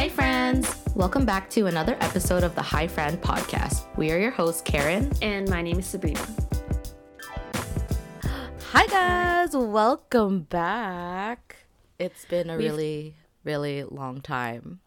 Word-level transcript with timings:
Hi, 0.00 0.08
friends. 0.08 0.82
Welcome 0.94 1.26
back 1.26 1.50
to 1.50 1.66
another 1.66 1.94
episode 2.00 2.42
of 2.42 2.54
the 2.54 2.62
Hi 2.62 2.86
Friend 2.86 3.20
podcast. 3.20 3.84
We 3.98 4.10
are 4.10 4.16
your 4.18 4.30
hosts, 4.30 4.62
Karen. 4.62 5.12
And 5.20 5.46
my 5.50 5.60
name 5.60 5.78
is 5.78 5.84
Sabrina. 5.84 6.26
Hi, 8.70 8.86
guys. 8.86 9.54
Welcome 9.54 10.44
back. 10.44 11.66
It's 11.98 12.24
been 12.24 12.48
a 12.48 12.56
We've- 12.56 12.70
really, 12.70 13.16
really 13.44 13.84
long 13.84 14.22
time. 14.22 14.80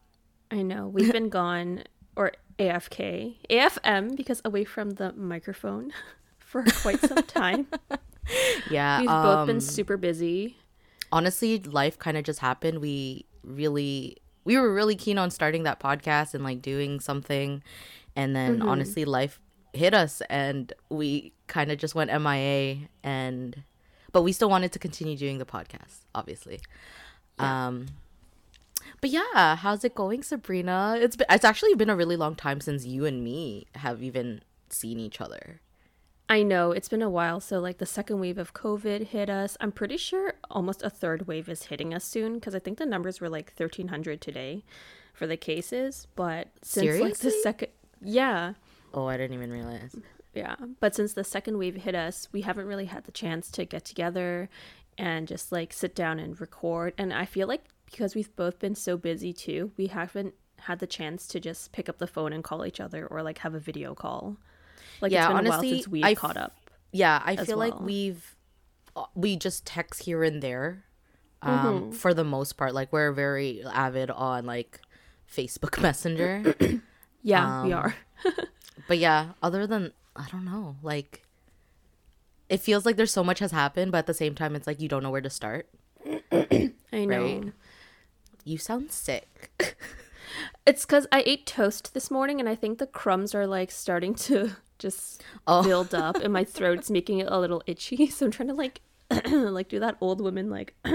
I 0.50 0.64
know 0.64 0.88
we've 0.88 1.12
been 1.12 1.30
gone, 1.42 1.84
or 2.16 2.32
AFK, 2.58 3.36
AFM, 3.52 4.18
because 4.18 4.42
away 4.44 4.64
from 4.64 4.96
the 4.96 5.14
microphone 5.14 5.92
for 6.40 6.64
quite 6.82 7.00
some 7.02 7.22
time. 7.22 7.68
Yeah. 8.72 9.02
We've 9.02 9.10
both 9.10 9.46
been 9.46 9.58
um, 9.58 9.60
super 9.60 9.96
busy. 9.96 10.58
honestly, 11.12 11.60
life 11.60 12.00
kind 12.00 12.18
of 12.18 12.24
just 12.24 12.40
happened. 12.40 12.80
We 12.80 13.26
really, 13.44 14.18
we 14.46 14.58
were 14.58 14.74
really 14.74 14.96
keen 14.96 15.18
on 15.18 15.30
starting 15.32 15.64
that 15.64 15.80
podcast 15.80 16.34
and 16.34 16.44
like 16.44 16.62
doing 16.62 17.00
something. 17.00 17.64
And 18.16 18.36
then 18.36 18.60
Mm-hmm. 18.60 18.70
honestly, 18.70 19.06
life 19.06 19.40
hit 19.74 19.94
us 19.94 20.22
and 20.30 20.72
we 20.90 21.34
kind 21.48 21.72
of 21.72 21.78
just 21.80 21.96
went 21.96 22.12
MIA 22.12 22.88
and, 23.04 23.64
but 24.12 24.22
we 24.22 24.32
still 24.32 24.50
wanted 24.50 24.72
to 24.74 24.80
continue 24.80 25.18
doing 25.18 25.40
the 25.40 25.46
podcast, 25.46 26.02
obviously. 26.14 26.60
Um, 27.40 27.88
but 29.02 29.10
yeah, 29.10 29.56
how's 29.56 29.84
it 29.84 29.96
going, 29.96 30.24
Sabrina? 30.24 30.98
It's 31.00 31.16
been, 31.16 31.28
it's 31.30 31.46
actually 31.46 31.74
been 31.76 31.90
a 31.90 31.96
really 31.96 32.16
long 32.16 32.36
time 32.36 32.62
since 32.62 32.86
you 32.86 33.06
and 33.06 33.24
me 33.24 33.68
have 33.76 34.04
even 34.04 34.42
seen 34.70 35.00
each 35.00 35.20
other. 35.22 35.62
I 36.34 36.42
know 36.42 36.72
it's 36.72 36.90
been 36.90 37.04
a 37.04 37.12
while. 37.12 37.40
So, 37.40 37.60
like, 37.60 37.78
the 37.78 37.86
second 37.86 38.20
wave 38.20 38.40
of 38.40 38.56
COVID 38.56 39.08
hit 39.08 39.30
us. 39.30 39.56
I'm 39.62 39.72
pretty 39.72 39.98
sure 39.98 40.34
almost 40.50 40.82
a 40.82 40.90
third 40.90 41.28
wave 41.28 41.48
is 41.48 41.66
hitting 41.66 41.94
us 41.94 42.04
soon 42.04 42.34
because 42.36 42.56
I 42.56 42.60
think 42.60 42.80
the 42.80 42.88
numbers 42.88 43.22
were 43.22 43.30
like 43.30 43.54
1,300 43.56 44.20
today 44.20 44.64
for 45.14 45.28
the 45.28 45.38
cases. 45.38 46.08
But 46.16 46.48
since 46.64 47.00
like 47.00 47.18
the 47.18 47.30
second, 47.30 47.70
yeah, 48.02 48.54
Oh, 48.96 49.06
I 49.06 49.16
didn't 49.16 49.36
even 49.36 49.52
realize. 49.52 49.96
Yeah, 50.34 50.56
but 50.80 50.96
since 50.96 51.14
the 51.14 51.24
second 51.24 51.60
wave 51.60 51.76
hit 51.76 51.94
us, 51.94 52.28
we 52.32 52.42
haven't 52.42 52.66
really 52.66 52.86
had 52.86 53.04
the 53.04 53.12
chance 53.12 53.52
to 53.52 53.64
get 53.64 53.86
together 53.86 54.50
and 54.98 55.28
just 55.28 55.52
like 55.52 55.72
sit 55.72 55.94
down 55.94 56.18
and 56.18 56.42
record. 56.42 56.96
And 56.98 57.14
I 57.14 57.26
feel 57.26 57.48
like 57.48 57.66
because 57.86 58.16
we've 58.16 58.36
both 58.36 58.58
been 58.58 58.74
so 58.74 58.98
busy 58.98 59.34
too, 59.34 59.72
we 59.78 59.86
haven't 59.86 60.34
had 60.62 60.80
the 60.80 60.88
chance 60.88 61.28
to 61.28 61.40
just 61.40 61.72
pick 61.74 61.88
up 61.88 62.00
the 62.00 62.08
phone 62.08 62.34
and 62.34 62.44
call 62.44 62.66
each 62.66 62.80
other 62.80 63.06
or 63.06 63.22
like 63.22 63.38
have 63.40 63.54
a 63.54 63.60
video 63.60 63.94
call. 63.94 64.38
Like 65.02 65.12
Yeah, 65.12 65.26
it's 65.26 65.28
been 65.28 65.36
a 65.48 65.50
honestly, 65.52 65.68
while 65.70 65.76
since 65.82 65.88
we 65.88 66.04
I 66.04 66.16
caught 66.16 66.38
up. 66.38 66.56
Yeah, 66.92 67.22
I 67.26 67.36
feel 67.38 67.58
like 67.58 67.80
we've 67.80 68.36
uh, 68.96 69.06
we 69.16 69.36
just 69.36 69.66
text 69.66 70.04
here 70.04 70.24
and 70.24 70.42
there 70.42 70.84
um 71.42 71.52
Mm-hmm. 71.66 71.92
for 71.92 72.14
the 72.14 72.24
most 72.24 72.54
part 72.54 72.74
like 72.74 72.94
we're 72.94 73.12
very 73.12 73.64
avid 73.66 74.10
on 74.12 74.46
like 74.46 74.80
Facebook 75.32 75.82
Messenger. 75.82 76.56
Yeah, 77.26 77.64
we 77.64 77.72
um, 77.72 77.80
are. 77.80 77.96
but 78.90 78.98
yeah, 78.98 79.30
other 79.42 79.66
than 79.66 79.94
I 80.14 80.28
don't 80.30 80.44
know, 80.44 80.76
like 80.84 81.24
it 82.50 82.60
feels 82.60 82.86
like 82.86 82.98
there's 82.98 83.14
so 83.14 83.24
much 83.24 83.40
has 83.40 83.52
happened, 83.52 83.94
but 83.94 84.00
at 84.00 84.08
the 84.08 84.14
same 84.14 84.36
time 84.36 84.56
it's 84.58 84.68
like 84.68 84.82
you 84.82 84.90
don't 84.90 85.04
know 85.04 85.10
where 85.10 85.22
to 85.22 85.30
start. 85.30 85.70
I 86.32 86.74
know. 86.92 87.24
right. 87.24 87.54
You 88.44 88.58
sound 88.58 88.92
sick. 88.92 89.52
It's 90.66 90.86
because 90.86 91.06
I 91.12 91.24
ate 91.26 91.46
toast 91.46 91.94
this 91.94 92.10
morning 92.10 92.40
and 92.40 92.50
I 92.50 92.56
think 92.56 92.80
the 92.80 92.88
crumbs 92.88 93.36
are 93.36 93.46
like 93.46 93.70
starting 93.70 94.16
to 94.16 94.56
just 94.84 95.24
Oh. 95.48 95.64
build 95.64 95.96
up 96.06 96.18
and 96.18 96.32
my 96.32 96.44
throat's 96.44 96.92
making 96.92 97.20
it 97.20 97.28
a 97.30 97.40
little 97.40 97.64
itchy. 97.66 98.06
So 98.14 98.28
I'm 98.28 98.32
trying 98.32 98.50
to 98.50 98.54
like 98.54 98.82
like 99.26 99.70
do 99.70 99.80
that 99.80 99.98
old 100.00 100.22
woman 100.22 100.50
like 100.52 100.76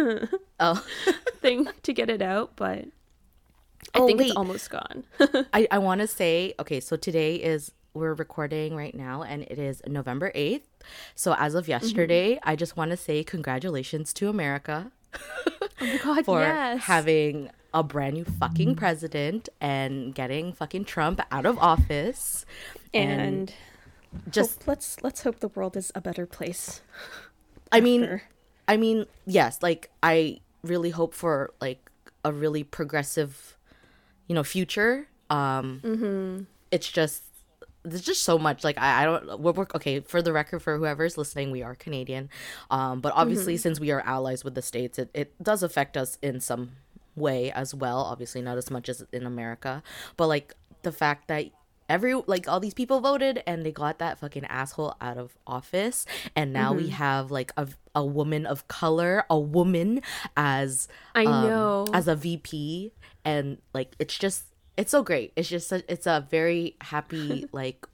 oh. 0.61 0.85
thing 1.41 1.69
to 1.83 1.93
get 1.93 2.09
it 2.09 2.23
out, 2.23 2.53
but 2.55 2.85
I 3.95 3.99
Oh, 4.01 4.07
think 4.07 4.21
wait. 4.21 4.29
it's 4.29 4.37
almost 4.37 4.71
gone. 4.71 5.05
I, 5.53 5.67
I 5.71 5.79
want 5.79 6.01
to 6.03 6.07
say 6.07 6.55
okay 6.61 6.79
so 6.81 6.97
today 6.97 7.37
is 7.37 7.73
we're 7.95 8.15
recording 8.15 8.77
right 8.77 8.95
now 8.95 9.23
and 9.23 9.43
it 9.45 9.59
is 9.59 9.83
november 9.87 10.31
8th 10.35 10.63
so 11.15 11.35
as 11.35 11.55
of 11.55 11.65
mm-hmm. 11.65 11.73
yesterday 11.73 12.39
i 12.45 12.55
just 12.55 12.77
want 12.77 12.91
to 12.93 12.97
say 12.97 13.25
congratulations 13.25 14.13
to 14.13 14.29
america 14.29 14.93
oh 15.81 15.99
god, 16.05 16.25
for 16.25 16.41
yes. 16.41 16.83
having 16.83 17.51
a 17.73 17.83
brand 17.83 18.15
new 18.15 18.25
fucking 18.25 18.71
mm-hmm. 18.71 18.79
president 18.79 19.49
and 19.61 20.15
getting 20.15 20.53
fucking 20.53 20.85
trump 20.85 21.21
out 21.31 21.47
of 21.47 21.59
office 21.59 22.45
and 22.95 23.53
just 24.31 24.61
hope- 24.61 24.69
let's 24.69 25.03
let's 25.03 25.23
hope 25.23 25.41
the 25.41 25.49
world 25.49 25.77
is 25.77 25.93
a 25.95 26.01
better 26.01 26.27
place. 26.27 26.81
i 27.73 27.81
mean 27.81 28.21
i 28.67 28.77
mean 28.77 29.05
yes 29.27 29.59
like 29.63 29.91
i 30.03 30.41
really 30.63 30.91
hope 30.91 31.15
for 31.15 31.51
like 31.61 31.91
a 32.25 32.33
really 32.33 32.65
progressive 32.65 33.57
you 34.27 34.35
know 34.35 34.43
future 34.45 35.07
um 35.31 35.81
Mm-hmm. 35.85 36.45
it's 36.71 36.91
just 36.91 37.23
there's 37.85 38.03
just 38.03 38.23
so 38.25 38.39
much 38.39 38.65
like 38.65 38.77
i, 38.79 39.03
I 39.03 39.05
don't 39.05 39.41
we're, 39.41 39.53
we're 39.53 39.67
okay 39.75 40.01
for 40.01 40.21
the 40.23 40.33
record 40.33 40.61
for 40.61 40.77
whoever's 40.77 41.17
listening 41.17 41.51
we 41.51 41.63
are 41.63 41.75
canadian 41.75 42.29
um 42.71 43.01
but 43.01 43.13
obviously 43.15 43.55
Mm-hmm. 43.55 43.61
since 43.63 43.81
we 43.81 43.91
are 43.91 44.01
allies 44.01 44.43
with 44.45 44.55
the 44.55 44.63
states 44.63 44.99
it, 44.99 45.11
it 45.15 45.33
does 45.43 45.63
affect 45.63 45.97
us 45.97 46.19
in 46.23 46.41
some 46.41 46.73
way 47.17 47.51
as 47.53 47.75
well 47.75 48.01
obviously 48.01 48.41
not 48.43 48.57
as 48.59 48.71
much 48.71 48.89
as 48.89 49.05
in 49.13 49.25
america 49.27 49.83
but 50.17 50.27
like 50.27 50.55
the 50.83 50.93
fact 50.93 51.29
that 51.29 51.47
every 51.89 52.15
like 52.27 52.47
all 52.49 52.61
these 52.61 52.75
people 52.75 53.01
voted 53.01 53.43
and 53.47 53.65
they 53.65 53.73
got 53.73 53.99
that 53.99 54.19
fucking 54.19 54.45
asshole 54.47 54.95
out 55.01 55.17
of 55.19 55.37
office. 55.47 56.05
And 56.37 56.53
now 56.53 56.73
Mm-hmm. 56.73 56.83
we 56.85 56.89
have 56.91 57.31
like 57.31 57.53
a, 57.57 57.69
a 57.95 58.05
woman 58.05 58.45
of 58.47 58.69
color 58.69 59.25
a 59.31 59.39
woman 59.39 60.03
as 60.37 60.89
I 61.15 61.25
um, 61.25 61.45
know. 61.49 61.87
as 61.93 62.07
a 62.09 62.15
vp 62.17 62.93
and 63.25 63.59
like 63.73 63.95
it's 63.99 64.17
just 64.19 64.45
it's 64.77 64.91
so 64.91 65.03
great. 65.03 65.33
It's 65.35 65.49
just 65.49 65.73
a, 65.73 65.83
it's 65.93 66.07
a 66.07 66.27
very 66.31 66.77
happy 66.81 67.47
like 67.53 67.87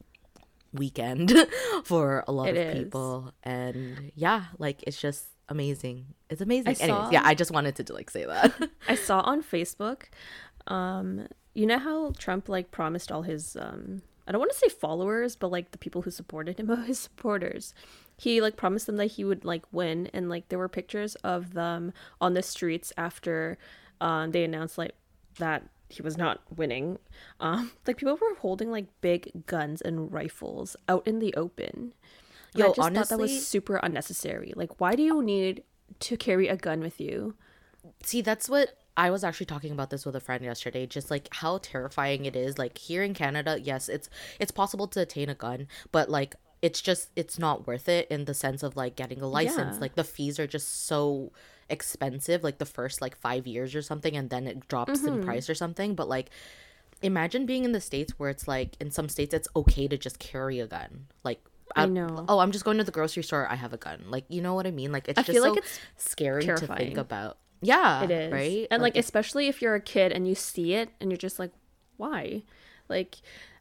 weekend 0.72 1.32
for 1.84 2.25
a 2.26 2.32
lot 2.32 2.49
It 2.49 2.56
of 2.56 2.76
is. 2.76 2.84
people. 2.84 3.32
And 3.43 4.11
yeah 4.15 4.44
like 4.59 4.82
it's 4.87 5.00
just 5.00 5.26
amazing. 5.49 6.06
It's 6.31 6.41
amazing. 6.41 6.69
I 6.81 6.82
anyways 6.84 7.05
saw- 7.05 7.11
yeah 7.11 7.22
i 7.25 7.34
just 7.34 7.50
wanted 7.53 7.76
to 7.76 7.93
like 7.93 8.11
say 8.11 8.25
that. 8.25 8.53
I 8.88 8.94
saw 8.97 9.21
on 9.21 9.43
Facebook, 9.43 10.05
um, 10.66 11.28
you 11.54 11.66
know 11.66 11.78
how 11.78 12.12
Trump 12.19 12.48
like 12.48 12.70
promised 12.70 13.10
all 13.10 13.22
his 13.22 13.56
um 13.56 14.03
I 14.26 14.32
don't 14.32 14.38
want 14.38 14.53
to 14.53 14.59
say 14.59 14.69
followers, 14.69 15.37
but 15.37 15.50
like 15.50 15.70
the 15.70 15.78
people 15.78 16.03
who 16.03 16.10
supported 16.10 16.59
him, 16.59 16.69
his 16.87 16.98
supporters. 16.98 17.75
He 18.16 18.41
like 18.41 18.56
promised 18.56 18.87
them 18.87 18.97
that 18.97 19.12
he 19.12 19.25
would 19.25 19.44
like 19.44 19.64
win 19.72 20.09
and 20.12 20.28
like 20.28 20.48
there 20.48 20.59
were 20.59 20.69
pictures 20.69 21.14
of 21.16 21.54
them 21.54 21.93
on 22.20 22.34
the 22.34 22.43
streets 22.43 22.93
after 22.97 23.59
um 24.00 24.32
they 24.32 24.44
announced 24.44 24.78
like 24.78 24.94
that 25.38 25.64
he 25.88 26.03
was 26.03 26.16
not 26.16 26.41
winning. 26.54 26.98
Um 27.41 27.72
like 27.87 27.97
people 27.97 28.16
were 28.20 28.37
holding 28.41 28.70
like 28.70 28.87
big 29.00 29.47
guns 29.47 29.81
and 29.81 30.12
rifles 30.12 30.76
out 30.88 31.06
in 31.06 31.19
the 31.19 31.34
open. 31.34 31.94
And 32.54 32.60
Yo, 32.60 32.66
I 32.66 32.72
just 32.75 32.93
thought 32.93 33.09
that 33.09 33.19
was 33.19 33.47
super 33.47 33.76
unnecessary. 33.76 34.53
Like 34.56 34.81
why 34.81 34.94
do 34.94 35.03
you 35.03 35.22
need 35.22 35.64
to 36.00 36.16
carry 36.16 36.48
a 36.48 36.56
gun 36.56 36.81
with 36.81 37.00
you? 37.00 37.34
see 38.03 38.20
that's 38.22 38.48
what 38.48 38.76
i 38.97 39.10
was 39.10 39.25
actually 39.25 39.47
talking 39.47 39.72
about 39.72 39.91
this 39.91 40.05
with 40.06 40.15
a 40.16 40.21
friend 40.21 40.44
yesterday 40.44 40.87
just 40.87 41.10
like 41.10 41.28
how 41.32 41.59
terrifying 41.59 42.25
it 42.25 42.37
is 42.37 42.59
like 42.59 42.78
here 42.78 43.03
in 43.03 43.15
canada 43.15 43.59
yes 43.62 43.88
it's 43.88 44.09
it's 44.41 44.50
possible 44.53 44.87
to 44.87 45.00
attain 45.00 45.28
a 45.28 45.34
gun 45.34 45.66
but 45.93 46.09
like 46.09 46.34
it's 46.62 46.81
just 46.81 47.10
it's 47.16 47.38
not 47.38 47.66
worth 47.66 47.88
it 47.88 48.06
in 48.10 48.25
the 48.25 48.34
sense 48.34 48.62
of 48.62 48.77
like 48.77 48.97
getting 48.97 49.21
a 49.21 49.27
license 49.28 49.75
Yeah. 49.77 49.81
like 49.81 49.94
the 49.97 50.05
fees 50.05 50.38
are 50.38 50.47
just 50.47 50.87
so 50.87 51.32
expensive 51.69 52.43
like 52.44 52.59
the 52.59 52.66
first 52.66 53.00
like 53.00 53.16
five 53.16 53.47
years 53.47 53.75
or 53.75 53.82
something 53.82 54.16
and 54.16 54.31
then 54.31 54.47
it 54.47 54.69
drops 54.69 55.00
Mm-hmm. 55.00 55.09
in 55.21 55.25
price 55.25 55.49
or 55.50 55.55
something 55.55 55.94
but 55.94 56.09
like 56.09 56.31
imagine 57.03 57.47
being 57.47 57.65
in 57.65 57.72
the 57.72 57.81
states 57.81 58.12
where 58.19 58.31
it's 58.31 58.47
like 58.49 58.76
in 58.81 58.91
some 58.91 59.09
states 59.09 59.34
it's 59.34 59.49
okay 59.56 59.88
to 59.88 59.97
just 59.99 60.19
carry 60.19 60.61
a 60.61 60.66
gun 60.66 61.06
like 61.22 61.41
I 61.76 61.87
know. 61.87 62.25
oh 62.28 62.38
i'm 62.38 62.53
just 62.53 62.65
going 62.65 62.78
to 62.78 62.84
the 62.84 62.93
grocery 62.93 63.22
store 63.25 63.50
i 63.50 63.56
have 63.56 63.72
a 63.72 63.76
gun 63.76 64.05
like 64.09 64.25
you 64.28 64.41
know 64.41 64.55
what 64.55 64.66
i 64.66 64.71
mean 64.71 64.93
like 64.93 65.09
it's 65.09 65.19
I 65.19 65.22
just 65.22 65.32
feel 65.32 65.43
like 65.49 65.59
it's 65.59 65.81
scary 65.97 66.44
to 66.44 66.56
think 66.56 66.97
about 66.99 67.38
yeah 67.62 68.03
It 68.04 68.10
is. 68.10 68.32
right 68.32 68.66
And 68.70 68.82
like, 68.82 68.92
it's- 68.92 69.04
especially 69.06 69.49
if 69.49 69.62
you're 69.62 69.75
a 69.75 69.81
kid 69.81 70.12
and 70.12 70.26
you 70.29 70.34
see 70.34 70.75
it 70.75 70.90
and 71.00 71.11
you're 71.11 71.17
just 71.19 71.38
like, 71.38 71.52
why? 71.96 72.43
Like 72.88 73.17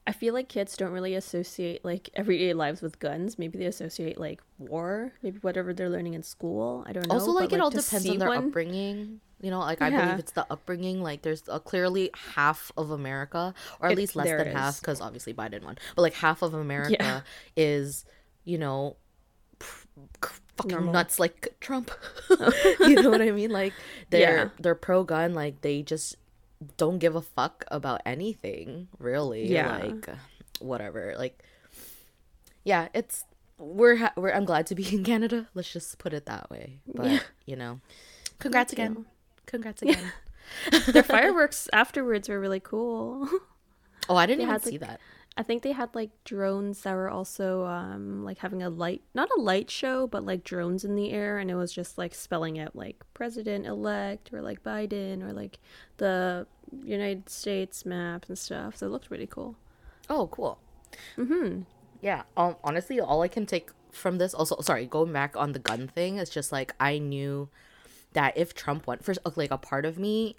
I 0.06 0.12
feel 0.12 0.34
like 0.34 0.50
kids 0.50 0.76
don't 0.76 0.92
really 0.92 1.16
associate 1.16 1.86
like 1.86 2.10
everyday 2.14 2.54
lives 2.54 2.82
with 2.82 3.00
guns. 3.00 3.40
Maybe 3.40 3.58
they 3.58 3.66
associate 3.68 4.20
like 4.20 4.42
war, 4.60 5.14
maybe 5.22 5.40
whatever 5.40 5.74
they're 5.74 5.90
learning 5.90 6.14
in 6.16 6.24
school. 6.24 6.84
I 6.86 6.92
don't 6.92 7.08
know. 7.08 7.14
also 7.16 7.32
like 7.32 7.52
but, 7.52 7.56
it 7.56 7.62
all 7.62 7.70
depends 7.70 8.10
on 8.10 8.18
their 8.18 8.28
one- 8.28 8.48
upbringing 8.48 9.22
you 9.42 9.52
know 9.52 9.60
like 9.60 9.82
i 9.82 9.90
Yeah. 9.90 10.06
believe 10.06 10.20
it's 10.20 10.32
the 10.32 10.46
upbringing 10.50 11.02
like 11.04 11.22
there's 11.22 11.44
a 11.50 11.60
clearly 11.60 12.10
half 12.34 12.72
of 12.78 12.92
america 12.92 13.54
or 13.82 13.88
at 13.88 13.92
It- 13.92 13.98
least 13.98 14.16
less 14.16 14.28
than 14.30 14.48
it 14.48 14.56
half 14.56 14.80
because 14.80 15.02
obviously 15.02 15.34
biden 15.34 15.64
won 15.66 15.78
but 15.98 16.02
like 16.02 16.14
half 16.14 16.42
of 16.42 16.54
america 16.54 17.26
is 17.58 18.06
you 18.46 18.58
know 18.58 18.96
pr- 19.60 19.88
fucking 20.58 20.72
Normal. 20.72 20.94
nuts 20.94 21.20
like 21.20 21.56
trump 21.60 21.92
you 22.80 22.96
know 23.02 23.10
what 23.10 23.22
i 23.22 23.32
mean 23.32 23.50
like 23.52 23.74
they're 24.10 24.20
Yeah. 24.38 24.50
they're 24.60 24.76
pro-gun 24.76 25.34
like 25.34 25.62
they 25.62 25.82
just 25.82 26.16
don't 26.78 27.00
give 27.00 27.16
a 27.16 27.22
fuck 27.22 27.66
about 27.70 28.02
anything 28.06 28.88
really 29.00 29.52
Yeah. 29.52 29.78
like 29.80 30.10
whatever 30.60 31.16
like 31.18 31.44
yeah 32.64 32.88
it's 32.94 33.26
we're, 33.58 33.96
ha- 33.98 34.14
we're 34.16 34.32
i'm 34.32 34.46
glad 34.46 34.68
to 34.68 34.76
be 34.76 34.88
in 34.96 35.04
canada 35.04 35.48
let's 35.54 35.72
just 35.72 35.98
put 35.98 36.14
it 36.14 36.26
that 36.26 36.50
way 36.50 36.80
but 36.94 37.06
Yeah. 37.10 37.20
you 37.46 37.56
know 37.56 37.80
congrats 38.40 38.72
again 38.74 39.06
congrats 39.46 39.82
again 39.82 40.12
Their 40.88 41.04
fireworks 41.04 41.70
afterwards 41.72 42.28
were 42.28 42.38
really 42.40 42.60
cool. 42.60 43.30
Oh, 44.10 44.16
I 44.18 44.26
didn't 44.26 44.40
They 44.40 44.44
even 44.44 44.52
had, 44.54 44.62
see 44.64 44.72
like, 44.72 44.82
that. 44.82 45.00
I 45.36 45.44
think 45.44 45.64
they 45.64 45.72
had 45.72 45.96
like 45.96 46.12
drones 46.26 46.82
that 46.82 46.94
were 46.94 47.10
also 47.10 47.66
um 47.66 48.24
like 48.24 48.40
having 48.40 48.62
a 48.62 48.70
light 48.70 49.02
not 49.14 49.30
a 49.36 49.42
light 49.42 49.72
show, 49.72 50.08
but 50.08 50.26
like 50.26 50.44
drones 50.44 50.84
in 50.86 50.96
the 50.96 51.12
air 51.12 51.40
and 51.40 51.50
it 51.50 51.56
was 51.56 51.74
just 51.74 51.98
like 51.98 52.14
spelling 52.14 52.60
out 52.60 52.76
like 52.76 53.04
president 53.14 53.66
elect 53.66 54.32
or 54.32 54.42
like 54.42 54.64
Biden 54.64 55.24
or 55.24 55.34
like 55.34 55.60
the 55.98 56.46
United 56.84 57.30
States 57.30 57.86
map 57.86 58.26
and 58.28 58.38
stuff. 58.38 58.78
So 58.78 58.88
it 58.88 58.90
looked 58.90 59.10
really 59.10 59.28
cool. 59.28 59.56
Oh, 60.10 60.28
cool. 60.28 60.60
Mm-hmm. 61.18 61.62
Yeah. 62.02 62.24
Um, 62.38 62.56
honestly, 62.64 63.00
all 63.00 63.22
I 63.22 63.28
can 63.28 63.46
take 63.46 63.72
from 63.92 64.18
this, 64.18 64.34
also, 64.34 64.60
sorry, 64.62 64.86
going 64.86 65.14
back 65.14 65.38
on 65.38 65.54
the 65.54 65.60
gun 65.60 65.88
thing, 65.88 66.18
it's 66.18 66.32
just 66.32 66.52
like 66.52 66.74
I 66.80 66.98
knew 66.98 67.50
that 68.14 68.38
if 68.38 68.54
Trump 68.54 68.88
went 68.88 69.04
for 69.04 69.14
like 69.36 69.52
a 69.52 69.58
part 69.58 69.86
of 69.86 69.98
me 69.98 70.36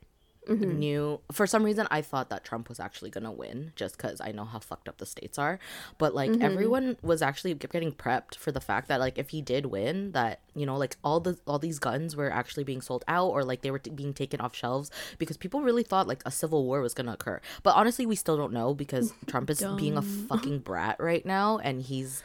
Mm-hmm. 0.49 0.79
knew, 0.79 1.21
for 1.33 1.47
some 1.47 1.65
reason, 1.65 1.87
I 1.91 2.03
thought 2.03 2.29
that 2.31 2.45
Trump 2.45 2.69
was 2.69 2.79
actually 2.79 3.11
gonna 3.11 3.33
win, 3.33 3.73
just 3.77 3.97
because 3.97 4.21
I 4.21 4.33
know 4.33 4.45
how 4.45 4.59
fucked 4.59 4.89
up 4.89 4.99
the 4.99 5.07
states 5.07 5.39
are. 5.39 5.59
But 5.99 6.15
like 6.15 6.31
mm-hmm. 6.31 6.43
everyone 6.43 6.97
was 7.03 7.23
actually 7.23 7.55
getting 7.55 7.93
prepped 7.93 8.37
for 8.37 8.53
the 8.53 8.61
fact 8.61 8.89
that 8.89 9.01
like 9.01 9.19
if 9.19 9.31
he 9.31 9.41
did 9.41 9.67
win, 9.67 10.13
that 10.13 10.41
you 10.55 10.67
know 10.67 10.77
like 10.77 10.97
all 11.03 11.21
the 11.21 11.39
all 11.47 11.59
these 11.59 11.79
guns 11.79 12.15
were 12.15 12.31
actually 12.31 12.65
being 12.65 12.81
sold 12.81 13.05
out 13.09 13.29
or 13.29 13.45
like 13.45 13.63
they 13.63 13.71
were 13.71 13.79
t- 13.79 13.91
being 13.91 14.13
taken 14.13 14.41
off 14.41 14.55
shelves 14.55 14.91
because 15.19 15.37
people 15.37 15.63
really 15.63 15.83
thought 15.83 16.07
like 16.07 16.23
a 16.27 16.31
civil 16.31 16.65
war 16.65 16.81
was 16.81 16.95
gonna 16.95 17.13
occur. 17.13 17.41
But 17.63 17.75
honestly, 17.75 18.07
we 18.07 18.17
still 18.17 18.37
don't 18.37 18.53
know 18.53 18.75
because 18.75 19.15
Trump 19.27 19.51
is 19.51 19.65
being 19.77 19.97
a 19.97 20.03
fucking 20.03 20.61
brat 20.61 20.97
right 20.99 21.25
now, 21.25 21.59
and 21.59 21.81
he's 21.83 22.23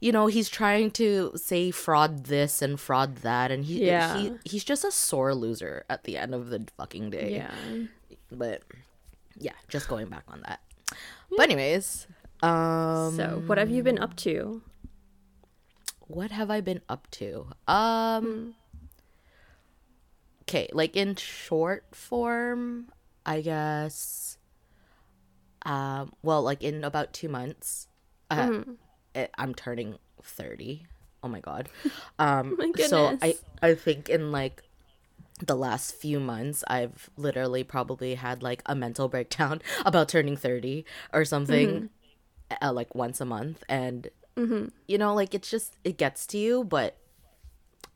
you 0.00 0.12
know 0.12 0.26
he's 0.28 0.48
trying 0.48 0.90
to 0.92 1.32
say 1.34 1.70
fraud 1.70 2.24
this 2.26 2.62
and 2.62 2.78
fraud 2.78 3.16
that 3.16 3.50
and 3.50 3.64
he, 3.64 3.84
Yeah. 3.86 4.16
he 4.16 4.32
he's 4.44 4.64
just 4.64 4.84
a 4.84 4.92
sore 4.92 5.34
loser 5.34 5.84
at 5.90 6.04
the 6.04 6.16
end 6.16 6.34
of 6.34 6.50
the 6.50 6.66
fucking 6.76 7.10
day 7.10 7.34
Yeah. 7.34 7.54
but 8.30 8.62
yeah 9.36 9.52
just 9.68 9.88
going 9.88 10.08
back 10.08 10.24
on 10.28 10.42
that 10.46 10.60
but 11.30 11.40
anyways 11.40 12.06
um 12.42 13.16
So, 13.16 13.42
what 13.46 13.58
have 13.58 13.70
you 13.70 13.82
been 13.82 13.98
up 13.98 14.14
to? 14.26 14.62
what 16.06 16.30
have 16.30 16.50
i 16.50 16.60
been 16.62 16.80
up 16.88 17.06
to 17.10 17.46
um 17.66 18.54
okay 20.42 20.68
like 20.72 20.96
in 20.96 21.14
short 21.16 21.84
form 21.92 22.88
i 23.26 23.40
guess 23.42 24.38
um 25.66 26.12
well 26.22 26.42
like 26.42 26.62
in 26.62 26.82
about 26.84 27.12
two 27.12 27.28
months 27.28 27.88
uh, 28.30 28.48
it, 28.52 28.68
i'm 29.36 29.54
turning 29.54 29.98
30 30.22 30.86
oh 31.22 31.28
my 31.28 31.40
god. 31.40 31.68
Um 32.18 32.56
My 32.58 32.70
so 32.86 33.18
i 33.22 33.36
i 33.62 33.74
think 33.74 34.08
in 34.08 34.32
like 34.32 34.62
the 35.40 35.54
last 35.54 35.94
few 35.94 36.18
months 36.18 36.64
i've 36.68 37.10
literally 37.16 37.62
probably 37.62 38.14
had 38.14 38.42
like 38.42 38.62
a 38.66 38.74
mental 38.74 39.08
breakdown 39.14 39.62
about 39.84 40.08
turning 40.08 40.36
30 40.36 40.84
or 41.12 41.24
something 41.24 41.90
uh, 42.62 42.72
like 42.72 42.94
once 42.94 43.20
a 43.20 43.24
month. 43.24 43.62
And 43.68 44.08
you 44.86 44.98
know 44.98 45.14
like 45.14 45.34
it's 45.34 45.50
just 45.50 45.76
it 45.84 45.96
gets 45.98 46.26
to 46.28 46.38
you 46.38 46.62
but 46.64 46.96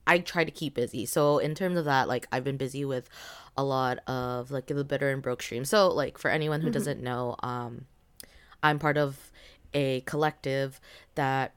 I 0.07 0.19
try 0.19 0.43
to 0.43 0.51
keep 0.51 0.75
busy. 0.75 1.07
So 1.07 1.39
in 1.39 1.55
terms 1.55 1.79
of 1.79 1.85
that, 1.85 2.09
like 2.09 2.27
I've 2.33 2.43
been 2.43 2.57
busy 2.57 2.85
with 2.85 3.09
a 3.57 3.63
lot 3.63 3.99
of 4.09 4.51
like 4.51 4.67
the 4.67 4.83
bitter 4.83 5.11
and 5.11 5.23
broke 5.23 5.43
stream. 5.43 5.65
So 5.65 5.89
like 5.89 6.19
for 6.19 6.29
anyone 6.29 6.61
who 6.61 6.71
doesn't 6.71 7.01
know, 7.01 7.37
um, 7.43 7.87
I'm 8.65 8.81
part 8.81 8.99
of 8.99 9.31
a 9.75 10.01
collective 10.03 10.81
that 11.15 11.53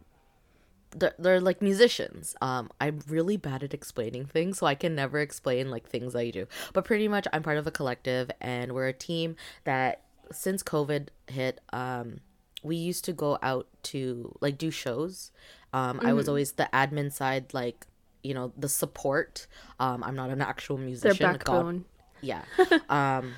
they're, 0.98 1.14
they're 1.20 1.42
like 1.42 1.62
musicians. 1.62 2.36
Um, 2.42 2.70
I'm 2.80 3.00
really 3.10 3.36
bad 3.38 3.64
at 3.64 3.74
explaining 3.74 4.26
things, 4.26 4.60
so 4.60 4.66
I 4.68 4.76
can 4.76 4.96
never 4.96 5.20
explain 5.20 5.70
like 5.70 5.88
things 5.88 6.16
I 6.16 6.30
do. 6.30 6.48
But 6.74 6.86
pretty 6.86 7.08
much, 7.08 7.28
I'm 7.34 7.44
part 7.44 7.58
of 7.58 7.68
a 7.68 7.72
collective, 7.72 8.32
and 8.40 8.72
we're 8.74 8.88
a 8.88 8.94
team 8.94 9.36
that 9.66 10.02
since 10.32 10.64
COVID 10.64 11.10
hit, 11.28 11.60
um, 11.74 12.22
we 12.64 12.78
used 12.78 13.04
to 13.06 13.14
go 13.14 13.38
out 13.44 13.68
to 13.84 14.36
like 14.42 14.58
do 14.58 14.72
shows. 14.72 15.32
Um, 15.74 16.00
I 16.02 16.14
was 16.14 16.30
always 16.30 16.54
the 16.54 16.70
admin 16.74 17.12
side, 17.12 17.54
like 17.54 17.86
you 18.24 18.34
know 18.34 18.54
the 18.58 18.70
support. 18.70 19.48
Um, 19.80 20.04
I'm 20.04 20.16
not 20.16 20.30
an 20.30 20.42
actual 20.42 20.78
Their 20.78 20.86
musician. 20.86 21.18
God- 21.26 21.34
backbone. 21.40 21.86
yeah 22.22 22.44
um 22.90 23.34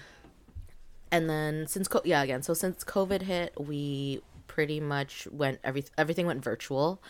and 1.12 1.27
then 1.30 1.65
since 1.68 1.88
co- 1.88 2.01
yeah 2.06 2.21
again 2.21 2.44
so 2.44 2.53
since 2.53 2.83
covid 2.83 3.23
hit 3.23 3.51
we 3.59 4.21
pretty 4.47 4.79
much 4.79 5.27
went 5.31 5.59
every 5.63 5.85
everything 5.97 6.25
went 6.25 6.44
virtual. 6.44 7.01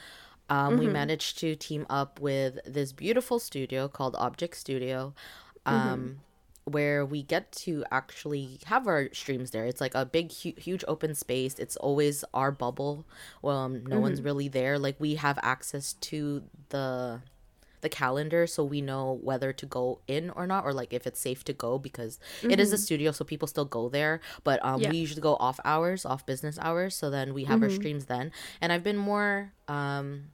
Um 0.50 0.78
we 0.78 0.88
managed 0.94 1.38
to 1.40 1.56
team 1.56 1.86
up 1.90 2.20
with 2.20 2.60
this 2.66 2.94
beautiful 2.94 3.40
studio 3.40 3.88
called 3.88 4.16
object 4.18 4.56
studio 4.58 5.14
um 5.66 6.22
where 6.66 7.06
we 7.06 7.24
get 7.24 7.52
to 7.54 7.84
actually 7.92 8.60
have 8.66 8.88
our 8.88 9.08
streams 9.14 9.52
there. 9.52 9.66
It's 9.66 9.80
like 9.80 9.96
a 9.96 10.06
big 10.06 10.34
hu- 10.34 10.54
huge 10.58 10.84
open 10.88 11.16
space. 11.16 11.58
It's 11.60 11.78
always 11.78 12.26
our 12.34 12.52
bubble. 12.52 13.06
Well 13.42 13.58
um, 13.58 13.86
no 13.86 14.00
one's 14.02 14.22
really 14.22 14.50
there. 14.50 14.78
Like 14.78 14.96
we 15.00 15.16
have 15.16 15.40
access 15.42 15.94
to 15.94 16.44
the 16.70 17.22
the 17.82 17.90
calendar 17.90 18.48
so 18.48 18.64
we 18.64 18.82
know 18.82 19.20
whether 19.22 19.54
to 19.54 19.66
go 19.66 20.00
in 20.08 20.30
or 20.32 20.48
not 20.48 20.66
or 20.66 20.74
like 20.74 20.94
if 20.94 21.06
it's 21.08 21.20
safe 21.20 21.44
to 21.46 21.54
go 21.54 21.78
because 21.78 22.20
it 22.44 22.60
is 22.60 22.74
a 22.74 22.78
studio 22.78 23.12
so 23.12 23.24
people 23.24 23.48
still 23.48 23.66
go 23.66 23.88
there. 23.90 24.20
But 24.44 24.64
um 24.66 24.82
Yeah. 24.82 24.90
we 24.92 24.98
usually 24.98 25.22
go 25.22 25.36
off 25.36 25.60
hours 25.64 26.06
off 26.06 26.26
business 26.26 26.58
hours 26.62 26.96
so 26.96 27.10
then 27.10 27.34
we 27.34 27.44
have 27.46 27.62
our 27.64 27.70
streams 27.70 28.06
then. 28.06 28.32
And 28.62 28.72
i've 28.74 28.84
been 28.84 28.98
more 28.98 29.54
um 29.68 30.26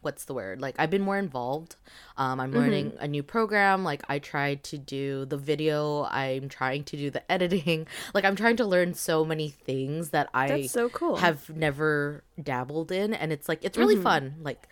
what's 0.00 0.26
the 0.26 0.34
word? 0.34 0.60
Like 0.60 0.76
i've 0.78 0.90
been 0.90 1.02
more 1.02 1.18
involved. 1.18 1.74
Um 2.16 2.38
i'm 2.40 2.52
learning 2.52 2.92
a 3.00 3.08
new 3.08 3.22
program. 3.22 3.82
Like 3.84 4.02
i 4.08 4.18
tried 4.18 4.62
to 4.64 4.78
do 4.78 5.24
the 5.24 5.36
video. 5.36 6.04
I'm 6.04 6.48
trying 6.48 6.84
to 6.84 6.96
do 6.96 7.10
the 7.10 7.22
editing. 7.32 7.86
Like 8.14 8.24
i'm 8.24 8.36
trying 8.36 8.56
to 8.56 8.64
learn 8.64 8.94
so 8.94 9.24
many 9.24 9.48
things 9.50 10.10
that 10.10 10.28
i 10.32 10.48
That's 10.48 10.70
so 10.72 10.88
cool. 10.88 11.16
have 11.16 11.50
never 11.50 12.22
dabbled 12.40 12.92
in 12.92 13.12
and 13.14 13.32
it's 13.32 13.48
like 13.48 13.60
it's 13.64 13.76
really 13.78 13.96
fun. 13.96 14.36
Like 14.40 14.68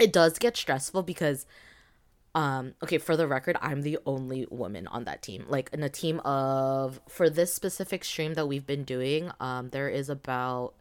it 0.00 0.12
does 0.12 0.38
get 0.38 0.56
stressful 0.56 1.02
because 1.02 1.46
um 2.34 2.74
okay 2.82 2.98
for 2.98 3.16
the 3.16 3.26
record 3.26 3.56
i'm 3.60 3.82
the 3.82 3.98
only 4.06 4.46
woman 4.50 4.86
on 4.86 5.04
that 5.04 5.22
team. 5.22 5.44
Like 5.48 5.68
in 5.72 5.82
a 5.82 5.88
team 5.88 6.20
of 6.20 7.00
for 7.08 7.28
this 7.28 7.52
specific 7.52 8.04
stream 8.04 8.34
that 8.34 8.46
we've 8.46 8.66
been 8.66 8.84
doing 8.84 9.30
um 9.40 9.70
there 9.70 9.88
is 9.88 10.08
about 10.08 10.74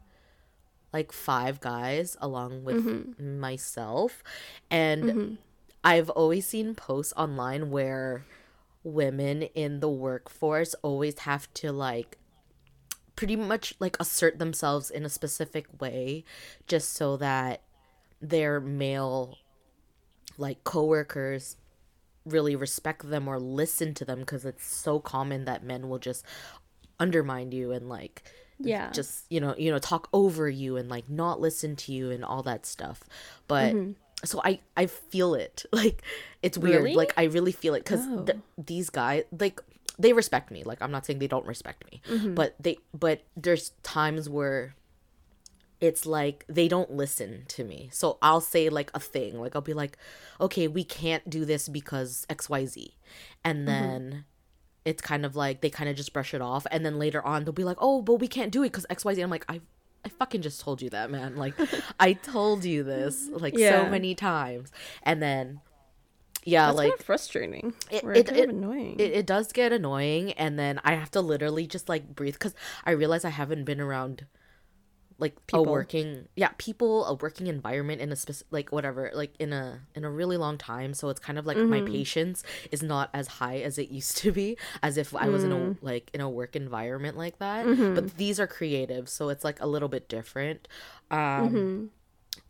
like 0.94 1.12
five 1.12 1.60
guys 1.60 2.18
along 2.22 2.64
with 2.64 3.20
myself. 3.20 4.24
And 4.70 5.38
i've 5.84 6.10
always 6.12 6.48
seen 6.48 6.76
posts 6.76 7.14
online 7.18 7.72
where 7.72 8.24
women 8.84 9.44
in 9.44 9.80
the 9.80 9.90
workforce 9.90 10.74
always 10.82 11.20
have 11.20 11.52
to 11.56 11.72
like 11.72 12.18
pretty 13.16 13.36
much 13.36 13.76
like 13.80 13.98
assert 14.00 14.40
themselves 14.40 14.90
in 14.90 15.06
a 15.06 15.10
specific 15.10 15.68
way 15.80 16.24
just 16.68 16.94
so 16.94 17.18
that 17.18 17.62
their 18.22 18.60
male 18.60 19.38
like 20.38 20.64
coworkers 20.64 21.58
really 22.26 22.56
respect 22.56 23.10
them 23.10 23.28
or 23.28 23.40
listen 23.40 23.94
to 23.96 24.06
them 24.06 24.20
because 24.20 24.46
it's 24.46 24.66
so 24.66 25.00
common 25.00 25.46
that 25.46 25.64
men 25.64 25.90
will 25.90 26.00
just 26.00 26.24
undermine 27.00 27.52
you 27.52 27.72
and 27.72 27.90
like 27.90 28.24
Yeah. 28.60 28.92
just 28.92 29.26
you 29.30 29.40
know 29.40 29.56
you 29.58 29.72
know 29.72 29.80
talk 29.80 30.08
over 30.14 30.48
you 30.50 30.78
and 30.78 30.88
like 30.90 31.10
not 31.10 31.40
listen 31.42 31.76
to 31.78 31.92
you 31.92 32.12
and 32.12 32.24
all 32.24 32.44
that 32.44 32.66
stuff. 32.66 33.04
But 33.48 33.74
mm-hmm. 33.74 33.92
so 34.24 34.40
i 34.44 34.60
i 34.78 34.86
feel 34.86 35.34
it. 35.34 35.66
Like 35.74 36.04
it's 36.44 36.58
weird. 36.58 36.84
Really? 36.84 36.96
like 36.96 37.14
i 37.18 37.24
really 37.24 37.52
feel 37.52 37.74
it 37.74 37.84
because 37.84 38.06
Oh. 38.08 38.26
these 38.58 38.90
guys 38.92 39.24
like 39.40 39.60
they 39.98 40.14
respect 40.14 40.52
me. 40.52 40.64
Like 40.64 40.80
i'm 40.82 40.92
not 40.92 41.06
saying 41.08 41.20
they 41.20 41.28
don't 41.28 41.46
respect 41.48 41.92
me. 41.92 42.02
Mm-hmm. 42.08 42.36
But 42.36 42.56
they 42.60 42.78
but 42.94 43.24
there's 43.36 43.72
times 43.82 44.30
where 44.30 44.76
it's 45.82 46.06
like 46.06 46.46
they 46.48 46.68
don't 46.68 46.92
listen 46.92 47.44
to 47.50 47.64
me. 47.64 47.90
So 47.92 48.18
I'll 48.22 48.40
say 48.42 48.70
like 48.70 48.92
a 48.94 49.00
thing, 49.00 49.40
like 49.42 49.56
I'll 49.56 49.62
be 49.62 49.74
like, 49.74 49.98
"Okay, 50.40 50.68
we 50.68 50.84
can't 50.84 51.28
do 51.30 51.44
this 51.44 51.68
because 51.68 52.26
XYZ." 52.30 52.94
And 53.44 53.60
mm-hmm. 53.60 53.66
then 53.66 54.26
it's 54.86 55.02
kind 55.02 55.26
of 55.26 55.36
like 55.36 55.62
they 55.62 55.70
kind 55.70 55.90
of 55.90 55.96
just 55.96 56.14
brush 56.14 56.34
it 56.34 56.42
off 56.42 56.66
and 56.72 56.86
then 56.86 56.98
later 56.98 57.24
on 57.26 57.44
they'll 57.44 57.52
be 57.54 57.64
like, 57.64 57.78
"Oh, 57.82 58.02
but 58.02 58.16
we 58.16 58.28
can't 58.28 58.52
do 58.52 58.64
it 58.64 58.72
cuz 58.72 58.86
XYZ." 58.90 59.22
I'm 59.24 59.30
like, 59.32 59.46
"I 59.50 59.60
I 60.06 60.10
fucking 60.10 60.42
just 60.44 60.62
told 60.62 60.82
you 60.82 60.90
that, 60.92 61.12
man. 61.12 61.36
Like 61.36 61.56
I 62.00 62.14
told 62.14 62.64
you 62.64 62.84
this 62.84 63.28
like 63.30 63.58
Yeah. 63.58 63.84
so 63.84 63.90
many 63.90 64.14
times." 64.16 64.72
And 65.04 65.22
then 65.22 65.62
yeah, 66.44 66.68
That's 66.68 66.78
like 66.78 66.90
kind 66.90 67.00
of 67.00 67.06
frustrating. 67.06 67.74
it- 67.92 68.04
it- 68.04 68.28
kind 68.28 68.40
of 68.42 68.50
annoying. 68.50 69.00
it, 69.00 69.12
it 69.12 69.26
does 69.28 69.52
get 69.52 69.72
annoying 69.72 70.32
and 70.34 70.58
then 70.58 70.80
i 70.84 70.96
have 70.96 71.12
to 71.12 71.22
literally 71.22 71.68
just 71.68 71.88
like 71.88 72.16
breathe 72.16 72.34
because 72.34 72.56
i 72.84 72.90
realize 72.92 73.24
i 73.24 73.30
haven't 73.30 73.64
been 73.64 73.80
around 73.80 74.26
like 75.22 75.38
a 75.38 75.42
People. 75.48 75.66
working 75.66 76.28
yeah 76.36 76.50
people 76.58 77.06
a 77.06 77.14
working 77.14 77.48
environment 77.48 78.02
in 78.02 78.12
a 78.12 78.16
specific 78.18 78.48
like 78.52 78.72
whatever 78.72 79.12
like 79.14 79.34
in 79.40 79.54
a 79.54 79.80
in 79.96 80.04
a 80.04 80.10
really 80.10 80.36
long 80.36 80.58
time 80.58 80.94
so 80.94 81.08
it's 81.10 81.20
kind 81.22 81.38
of 81.40 81.46
like 81.46 81.58
my 81.58 81.80
Mm-hmm. 81.80 81.94
patience 81.94 82.44
is 82.72 82.82
not 82.84 83.10
as 83.14 83.28
high 83.40 83.60
as 83.60 83.78
it 83.78 83.90
used 83.90 84.18
to 84.18 84.32
be 84.34 84.58
as 84.84 84.98
if 84.98 85.16
i 85.16 85.30
was 85.30 85.44
in 85.46 85.52
Mm. 85.52 85.78
a 85.82 85.86
like 85.86 86.10
in 86.14 86.20
a 86.22 86.30
work 86.30 86.56
environment 86.56 87.16
like 87.18 87.38
that 87.40 87.66
Mm-hmm. 87.66 87.96
but 87.96 88.18
these 88.18 88.40
are 88.42 88.48
creative 88.48 89.08
so 89.08 89.30
it's 89.30 89.46
like 89.46 89.62
a 89.62 89.68
little 89.68 89.88
bit 89.90 90.10
different 90.10 90.68
um 91.12 91.20
Mm-hmm. 91.20 91.86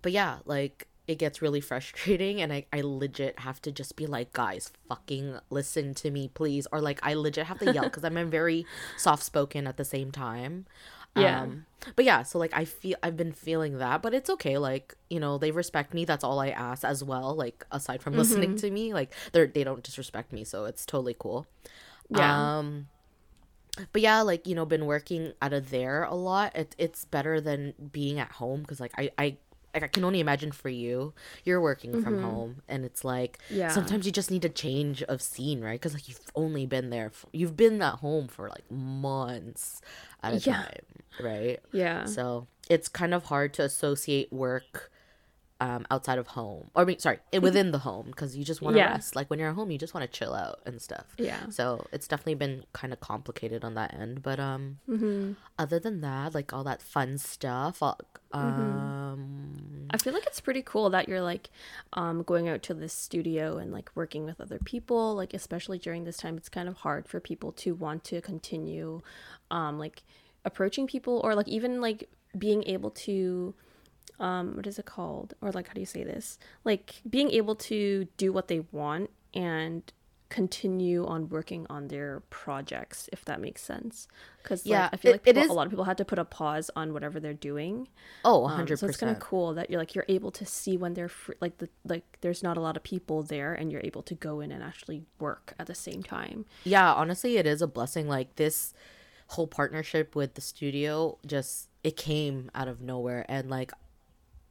but 0.02 0.12
yeah 0.12 0.38
like 0.46 0.88
it 1.08 1.18
gets 1.18 1.42
really 1.42 1.60
frustrating 1.62 2.40
and 2.42 2.54
I, 2.54 2.66
I 2.72 2.82
legit 2.82 3.40
have 3.40 3.62
to 3.64 3.72
just 3.72 3.96
be 3.98 4.06
like 4.08 4.32
guys 4.32 4.72
fucking 4.88 5.40
listen 5.50 5.94
to 5.96 6.12
me 6.12 6.30
please 6.34 6.68
or 6.72 6.80
like 6.80 7.00
i 7.04 7.14
legit 7.16 7.48
have 7.48 7.60
to 7.60 7.74
yell 7.74 7.84
because 7.90 8.06
i'm 8.06 8.30
very 8.30 8.66
soft 8.98 9.24
spoken 9.24 9.68
at 9.68 9.76
the 9.78 9.84
same 9.84 10.12
time 10.12 10.68
Yeah. 11.16 11.42
um 11.42 11.66
but 11.96 12.06
yeah 12.06 12.24
so 12.24 12.38
like 12.40 12.54
i 12.54 12.64
feel 12.64 12.96
i've 13.04 13.18
been 13.18 13.32
feeling 13.34 13.80
that 13.80 14.02
but 14.02 14.14
it's 14.14 14.30
okay 14.30 14.58
like 14.58 14.96
you 15.10 15.20
know 15.20 15.38
they 15.38 15.52
respect 15.52 15.94
me 15.94 16.06
that's 16.06 16.24
all 16.24 16.40
i 16.40 16.50
ask 16.50 16.84
as 16.86 17.04
well 17.04 17.36
like 17.36 17.66
aside 17.72 18.02
from 18.02 18.14
listening 18.14 18.56
to 18.58 18.72
me 18.72 18.94
like 18.94 19.12
they're 19.34 19.48
they 19.48 19.64
don't 19.64 19.84
disrespect 19.84 20.32
me 20.32 20.44
so 20.44 20.66
it's 20.66 20.86
totally 20.86 21.16
cool 21.20 21.48
Yeah. 22.10 22.60
um 22.60 22.88
but 23.94 24.02
yeah 24.02 24.22
like 24.22 24.48
you 24.48 24.54
know 24.56 24.66
been 24.66 24.86
working 24.86 25.34
out 25.42 25.54
of 25.54 25.70
there 25.70 26.04
a 26.04 26.14
lot 26.16 26.56
it, 26.56 26.76
it's 26.78 27.06
better 27.06 27.42
than 27.42 27.74
being 27.92 28.20
at 28.20 28.32
home 28.34 28.62
because 28.62 28.80
like 28.80 28.94
i 28.98 29.10
i 29.18 29.38
like, 29.74 29.84
I 29.84 29.88
can 29.88 30.04
only 30.04 30.20
imagine 30.20 30.52
for 30.52 30.70
you, 30.70 31.14
you're 31.44 31.62
working 31.62 31.98
from 31.98 32.18
home, 32.20 32.62
and 32.68 32.84
it's 32.86 33.04
like 33.04 33.40
Yeah. 33.50 33.70
sometimes 33.70 34.06
you 34.06 34.12
just 34.12 34.32
need 34.32 34.46
a 34.46 34.50
change 34.50 35.02
of 35.04 35.22
scene, 35.22 35.62
right? 35.62 35.80
Because 35.80 35.94
like 35.94 36.08
you've 36.08 36.20
only 36.36 36.66
been 36.66 36.90
there, 36.90 37.08
f 37.08 37.26
you've 37.34 37.56
been 37.58 37.82
at 37.82 37.96
home 37.96 38.28
for 38.28 38.50
like 38.50 38.70
months 38.72 39.82
at 40.24 40.34
a 40.34 40.40
Yeah. 40.40 40.58
time, 40.58 40.86
right? 41.20 41.60
Yeah. 41.72 42.06
So 42.06 42.48
it's 42.70 42.88
kind 42.90 43.14
of 43.14 43.26
hard 43.26 43.54
to 43.56 43.64
associate 43.64 44.32
work 44.32 44.92
um, 45.60 45.86
outside 45.92 46.18
of 46.18 46.26
home, 46.28 46.72
or 46.74 46.82
I 46.82 46.86
mean, 46.86 46.98
sorry, 46.98 47.20
within 47.40 47.70
the 47.72 47.78
home, 47.80 48.08
because 48.08 48.36
you 48.36 48.44
just 48.44 48.62
want 48.64 48.74
to 48.74 48.80
Yeah. 48.80 48.94
rest. 48.94 49.16
Like 49.16 49.30
when 49.30 49.38
you're 49.40 49.50
at 49.50 49.56
home, 49.56 49.70
you 49.70 49.78
just 49.78 49.94
want 49.94 50.12
to 50.12 50.18
chill 50.20 50.34
out 50.34 50.60
and 50.66 50.82
stuff. 50.82 51.16
Yeah. 51.20 51.46
So 51.50 51.88
it's 51.94 52.08
definitely 52.08 52.34
been 52.36 52.64
kind 52.74 52.92
of 52.92 53.00
complicated 53.00 53.64
on 53.64 53.76
that 53.76 53.94
end, 53.94 54.24
but 54.24 54.40
um, 54.40 54.80
Mm-hmm. 54.90 55.34
other 55.60 55.80
than 55.80 56.02
that, 56.02 56.34
like 56.34 56.52
all 56.52 56.64
that 56.64 56.82
fun 56.82 57.18
stuff, 57.20 57.84
uh, 57.84 57.94
um, 58.34 58.96
I 59.94 59.98
feel 59.98 60.14
like 60.14 60.26
it's 60.26 60.40
pretty 60.40 60.62
cool 60.62 60.90
that 60.92 61.10
you're 61.10 61.22
like 61.22 61.50
um, 61.94 62.24
going 62.24 62.48
out 62.48 62.64
to 62.64 62.74
this 62.74 62.94
studio 62.94 63.58
and 63.58 63.74
like 63.74 63.92
working 63.94 64.26
with 64.26 64.40
other 64.40 64.58
people. 64.60 65.16
Like 65.16 65.34
especially 65.34 65.78
during 65.78 66.06
this 66.06 66.18
time, 66.18 66.38
it's 66.38 66.50
kind 66.50 66.70
of 66.70 66.78
hard 66.78 67.08
for 67.08 67.20
people 67.20 67.52
to 67.54 67.76
want 67.76 68.06
to 68.06 68.22
continue, 68.22 69.02
um, 69.52 69.78
like 69.78 70.04
approaching 70.46 70.88
people 70.88 71.20
or 71.24 71.36
like 71.36 71.48
even 71.50 71.82
like 71.82 72.10
being 72.38 72.64
able 72.64 72.92
to, 72.92 73.54
um, 74.20 74.56
what 74.56 74.66
is 74.66 74.80
it 74.80 74.86
called? 74.86 75.34
Or 75.42 75.52
like 75.52 75.68
how 75.68 75.74
do 75.74 75.82
you 75.82 75.86
say 75.86 76.06
this? 76.06 76.40
Like 76.64 77.02
being 77.10 77.30
able 77.32 77.56
to 77.56 78.08
do 78.16 78.32
what 78.32 78.48
they 78.48 78.62
want 78.72 79.10
and 79.34 79.84
continue 80.32 81.06
on 81.06 81.28
working 81.30 81.68
on 81.70 81.90
their 81.90 82.22
projects 82.30 83.10
if 83.12 83.24
that 83.26 83.40
makes 83.42 83.62
sense 83.62 84.08
because 84.42 84.66
Yeah, 84.66 84.84
like, 84.84 84.94
i 84.94 84.98
feel 84.98 85.10
it- 85.12 85.14
like 85.16 85.24
people, 85.24 85.44
is- 85.44 85.50
a 85.50 85.54
lot 85.54 85.68
of 85.68 85.72
people 85.72 85.84
had 85.86 85.98
to 85.98 86.06
put 86.06 86.18
a 86.18 86.26
pause 86.26 86.72
on 86.76 86.94
whatever 86.94 87.20
they're 87.20 87.34
doing 87.52 87.88
oh, 88.24 88.46
um, 88.46 88.52
hundred 88.52 88.78
so 88.80 88.88
it's 88.88 88.98
kind 88.98 89.12
of 89.16 89.20
cool 89.22 89.54
that 89.54 89.70
you're 89.70 89.80
like 89.80 89.94
you're 89.94 90.06
able 90.08 90.32
to 90.32 90.46
see 90.46 90.78
when 90.78 90.94
they're 90.96 91.10
free, 91.10 91.36
like 91.42 91.58
the 91.60 91.68
like 91.94 92.06
there's 92.22 92.42
not 92.42 92.56
a 92.58 92.62
lot 92.62 92.76
of 92.78 92.84
people 92.84 93.22
there 93.24 93.54
and 93.54 93.72
you're 93.72 93.82
able 93.84 94.02
to 94.04 94.16
go 94.16 94.40
in 94.40 94.52
and 94.52 94.64
actually 94.64 95.04
work 95.20 95.54
at 95.60 95.68
the 95.68 95.76
same 95.76 96.02
time. 96.02 96.46
Yeah, 96.64 96.94
honestly, 96.94 97.38
it 97.38 97.46
is 97.46 97.62
a 97.62 97.68
blessing. 97.68 98.08
Like 98.08 98.36
this 98.38 98.74
whole 99.28 99.48
partnership 99.48 100.16
with 100.16 100.34
the 100.36 100.42
studio, 100.42 101.18
just 101.26 101.70
it 101.84 101.96
came 101.98 102.50
out 102.56 102.68
of 102.68 102.80
nowhere, 102.82 103.26
and 103.28 103.50
like 103.50 103.72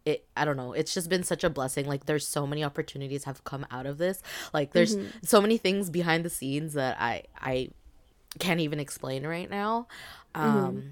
it 0.04 0.26
i 0.37 0.45
don't 0.45 0.57
know 0.57 0.73
it's 0.73 0.95
just 0.95 1.09
been 1.09 1.23
such 1.23 1.45
a 1.45 1.50
blessing. 1.50 1.87
Like 1.87 2.07
there's 2.07 2.26
so 2.26 2.47
many 2.47 2.64
opportunities 2.64 3.25
have 3.25 3.45
come 3.45 3.66
out 3.71 3.87
of 3.87 3.99
this. 3.99 4.23
Like 4.52 4.73
there's 4.73 4.97
mm-hmm. 4.97 5.09
so 5.23 5.40
many 5.40 5.59
things 5.59 5.90
behind 5.90 6.25
the 6.25 6.30
scenes 6.30 6.75
that 6.75 6.97
i 7.00 7.25
i 7.40 7.71
can't 8.38 8.61
even 8.61 8.80
explain 8.80 9.26
right 9.26 9.50
now. 9.50 9.88
Um 10.35 10.54
mm-hmm. 10.54 10.88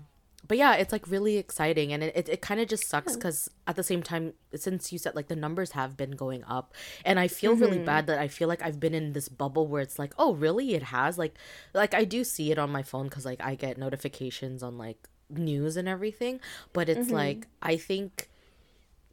but 0.47 0.59
yeah 0.59 0.75
it's 0.75 0.93
like 0.93 1.09
really 1.09 1.37
exciting. 1.38 1.93
And 1.93 2.03
it, 2.03 2.17
it, 2.17 2.29
it 2.29 2.41
kind 2.43 2.61
of 2.61 2.69
just 2.69 2.87
sucks 2.87 3.15
because 3.17 3.49
at 3.67 3.77
the 3.77 3.83
same 3.83 4.03
time 4.03 4.35
since 4.55 4.93
you 4.93 4.99
said 4.99 5.15
like 5.15 5.29
the 5.29 5.37
numbers 5.37 5.73
have 5.73 5.97
been 5.97 6.12
going 6.12 6.45
up 6.45 6.75
and 7.05 7.19
i 7.19 7.29
feel 7.29 7.55
really 7.55 7.77
mm-hmm. 7.77 7.87
bad 7.87 8.07
that 8.07 8.19
i 8.19 8.29
feel 8.29 8.49
like 8.49 8.62
i've 8.62 8.81
been 8.81 8.95
in 8.95 9.12
this 9.12 9.29
bubble 9.29 9.67
where 9.67 9.83
it's 9.83 9.99
like 9.99 10.12
oh 10.19 10.35
really? 10.35 10.75
It 10.75 10.85
has? 10.85 11.17
Like 11.17 11.35
like 11.73 11.95
i 11.95 12.05
do 12.05 12.25
see 12.25 12.50
it 12.53 12.59
on 12.59 12.71
my 12.71 12.83
phone 12.83 13.09
because 13.09 13.25
like 13.25 13.41
i 13.43 13.55
get 13.55 13.79
notifications 13.79 14.62
on 14.62 14.77
like 14.77 15.09
news 15.31 15.77
and 15.77 15.87
everything 15.87 16.41
but 16.73 16.88
it's 16.88 17.11
like 17.11 17.47
i 17.61 17.77
think 17.77 18.31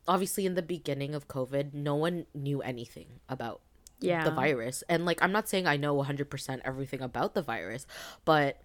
obviously 0.07 0.45
in 0.45 0.53
the 0.55 0.61
beginning 0.61 1.15
of 1.15 1.27
covid 1.27 1.73
no 1.73 1.95
one 1.95 2.25
knew 2.33 2.61
anything 2.61 3.07
about 3.29 3.61
Yeah. 3.99 4.23
the 4.23 4.31
virus 4.31 4.83
and 4.89 5.05
like 5.05 5.21
i'm 5.23 5.31
not 5.31 5.49
saying 5.49 5.65
i 5.67 5.77
know 5.77 5.95
100% 5.95 6.61
everything 6.63 7.01
about 7.01 7.33
the 7.33 7.41
virus 7.41 7.87
but 8.25 8.61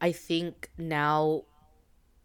i 0.00 0.12
think 0.12 0.70
now 0.78 1.42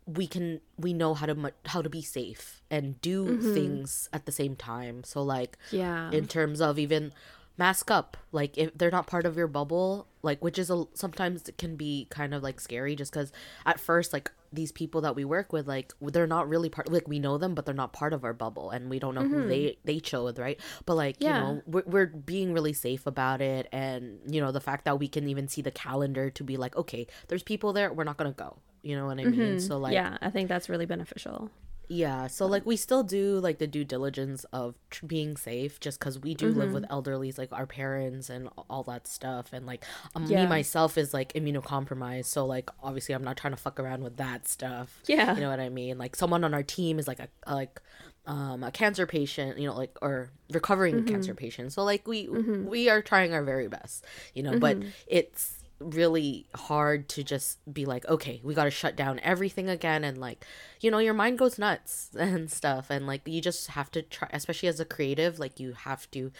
we 0.05 0.27
can 0.27 0.59
we 0.77 0.93
know 0.93 1.13
how 1.13 1.25
to 1.25 1.53
how 1.65 1.81
to 1.81 1.89
be 1.89 2.01
safe 2.01 2.61
and 2.69 2.99
do 3.01 3.25
Mm-hmm. 3.25 3.53
things 3.53 4.09
at 4.11 4.25
the 4.25 4.31
same 4.33 4.55
time 4.55 5.03
so 5.03 5.23
like 5.23 5.57
Yeah. 5.71 6.11
in 6.11 6.27
terms 6.27 6.59
of 6.61 6.77
even 6.77 7.13
mask 7.57 7.91
up 7.91 8.17
like 8.31 8.57
if 8.57 8.75
they're 8.77 8.89
not 8.91 9.05
part 9.05 9.25
of 9.25 9.37
your 9.37 9.47
bubble 9.47 10.07
like 10.23 10.43
which 10.43 10.57
is 10.57 10.69
a 10.71 10.85
sometimes 10.93 11.47
it 11.47 11.57
can 11.57 11.75
be 11.75 12.07
kind 12.09 12.33
of 12.33 12.41
like 12.41 12.59
scary 12.59 12.95
just 12.95 13.11
because 13.13 13.31
at 13.65 13.79
first 13.79 14.11
like 14.11 14.31
these 14.51 14.71
people 14.71 15.01
that 15.01 15.15
we 15.15 15.23
work 15.25 15.51
with 15.53 15.67
like 15.67 15.93
they're 16.01 16.27
not 16.27 16.47
really 16.49 16.69
part 16.69 16.91
like 16.91 17.07
we 17.07 17.19
know 17.19 17.37
them 17.37 17.53
but 17.53 17.65
they're 17.65 17.73
not 17.75 17.91
part 17.93 18.13
of 18.13 18.23
our 18.23 18.33
bubble 18.33 18.69
and 18.71 18.89
we 18.89 18.97
don't 18.99 19.13
know 19.15 19.21
who 19.23 19.47
they 19.47 19.77
they 19.83 19.99
chose 19.99 20.37
right 20.37 20.59
but 20.85 20.95
like 20.95 21.15
Mm-hmm. 21.19 21.23
Yeah. 21.25 21.37
you 21.49 21.55
know 21.55 21.61
we're, 21.67 21.83
we're 21.85 22.05
being 22.07 22.53
really 22.53 22.73
safe 22.73 23.05
about 23.07 23.41
it 23.41 23.67
and 23.71 24.19
you 24.27 24.41
know 24.41 24.51
the 24.51 24.61
fact 24.61 24.85
that 24.85 24.97
we 24.99 25.07
can 25.07 25.27
even 25.27 25.47
see 25.47 25.61
the 25.61 25.71
calendar 25.71 26.29
to 26.31 26.43
be 26.43 26.57
like 26.57 26.75
okay 26.75 27.05
there's 27.27 27.43
people 27.43 27.73
there 27.73 27.91
we're 27.93 28.03
not 28.03 28.17
gonna 28.17 28.31
go 28.31 28.57
you 28.81 28.95
know 28.95 29.05
what 29.05 29.19
i 29.19 29.23
mean 29.23 29.59
so 29.59 29.77
like 29.77 29.93
yeah, 29.93 30.17
I 30.21 30.29
think 30.29 30.49
that's 30.49 30.69
really 30.69 30.85
beneficial. 30.85 31.49
Yeah, 31.89 32.27
so 32.27 32.45
like 32.45 32.65
we 32.65 32.75
still 32.77 33.03
do 33.03 33.39
like 33.39 33.57
the 33.59 33.67
due 33.67 33.83
diligence 33.83 34.45
of 34.53 34.75
tr- 34.89 35.05
being 35.05 35.35
safe 35.37 35.79
just 35.79 35.99
because 35.99 36.17
we 36.19 36.33
do 36.33 36.47
live 36.47 36.69
Mm-hmm. 36.69 36.73
with 36.73 36.87
elderlies, 36.89 37.37
like 37.37 37.51
our 37.51 37.65
parents 37.67 38.29
and 38.29 38.49
all 38.69 38.83
that 38.83 39.05
stuff. 39.07 39.51
And 39.53 39.65
like 39.65 39.83
um, 40.15 40.25
Yeah. 40.25 40.43
me 40.43 40.49
myself 40.49 40.97
is 40.97 41.13
like 41.13 41.33
immunocompromised. 41.33 42.25
So 42.25 42.45
like 42.45 42.69
obviously 42.81 43.13
I'm 43.15 43.23
not 43.23 43.37
trying 43.37 43.53
to 43.53 43.57
fuck 43.57 43.79
around 43.79 44.03
with 44.03 44.17
that 44.17 44.47
stuff. 44.47 45.01
Yeah. 45.07 45.35
You 45.35 45.41
know 45.41 45.49
what 45.49 45.59
I 45.59 45.69
mean? 45.69 45.97
Like 45.97 46.15
someone 46.15 46.43
on 46.43 46.53
our 46.53 46.63
team 46.63 46.99
is 46.99 47.07
like 47.07 47.19
a, 47.19 47.27
a 47.45 47.53
like 47.55 47.81
um 48.25 48.63
a 48.63 48.71
cancer 48.71 49.05
patient, 49.05 49.59
you 49.59 49.67
know, 49.67 49.75
like 49.75 49.97
or 50.01 50.31
recovering 50.51 50.95
Mm-hmm. 50.95 51.07
cancer 51.07 51.35
patient. 51.35 51.73
So 51.73 51.83
like 51.83 52.07
we 52.07 52.27
we 52.29 52.89
are 52.89 53.01
trying 53.01 53.33
our 53.33 53.43
very 53.43 53.67
best, 53.67 54.05
you 54.33 54.43
know, 54.43 54.57
but 54.57 54.79
Mm-hmm. 54.79 54.89
it's 55.07 55.62
really 55.91 56.45
hard 56.55 57.07
to 57.09 57.23
just 57.23 57.57
be 57.73 57.85
like 57.85 58.05
okay 58.07 58.39
we 58.43 58.53
got 58.53 58.63
to 58.65 58.71
shut 58.71 58.95
down 58.95 59.19
everything 59.21 59.69
again 59.69 60.03
and 60.03 60.17
like 60.17 60.45
you 60.81 60.89
know 60.91 60.97
your 60.99 61.13
mind 61.13 61.37
goes 61.37 61.57
nuts 61.59 62.09
and 62.17 62.49
stuff 62.51 62.89
and 62.89 63.05
like 63.07 63.21
you 63.27 63.41
just 63.41 63.67
have 63.67 63.89
to 63.91 64.01
try 64.01 64.27
especially 64.33 64.69
as 64.69 64.79
a 64.79 64.85
creative 64.85 65.39
like 65.39 65.59
you 65.59 65.73
have 65.73 66.09
to 66.11 66.31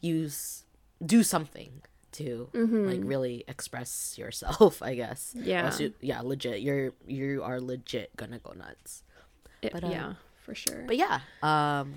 use 0.00 0.64
do 1.04 1.22
something 1.22 1.82
to 2.12 2.48
like 2.52 3.00
really 3.02 3.42
express 3.48 4.16
yourself 4.18 4.82
i 4.90 4.94
guess 4.94 5.32
Mm-hmm. 5.36 5.48
Yeah. 5.48 5.76
you- 5.78 5.94
yeah 6.00 6.20
legit 6.20 6.60
you're 6.60 6.92
you 7.06 7.42
are 7.42 7.60
legit 7.60 8.14
gonna 8.16 8.38
go 8.38 8.52
nuts 8.52 9.02
It- 9.62 9.72
But, 9.72 9.84
um, 9.84 9.90
yeah, 9.90 10.12
for 10.44 10.54
sure. 10.54 10.84
but 10.86 10.96
yeah 10.96 11.20
um 11.42 11.94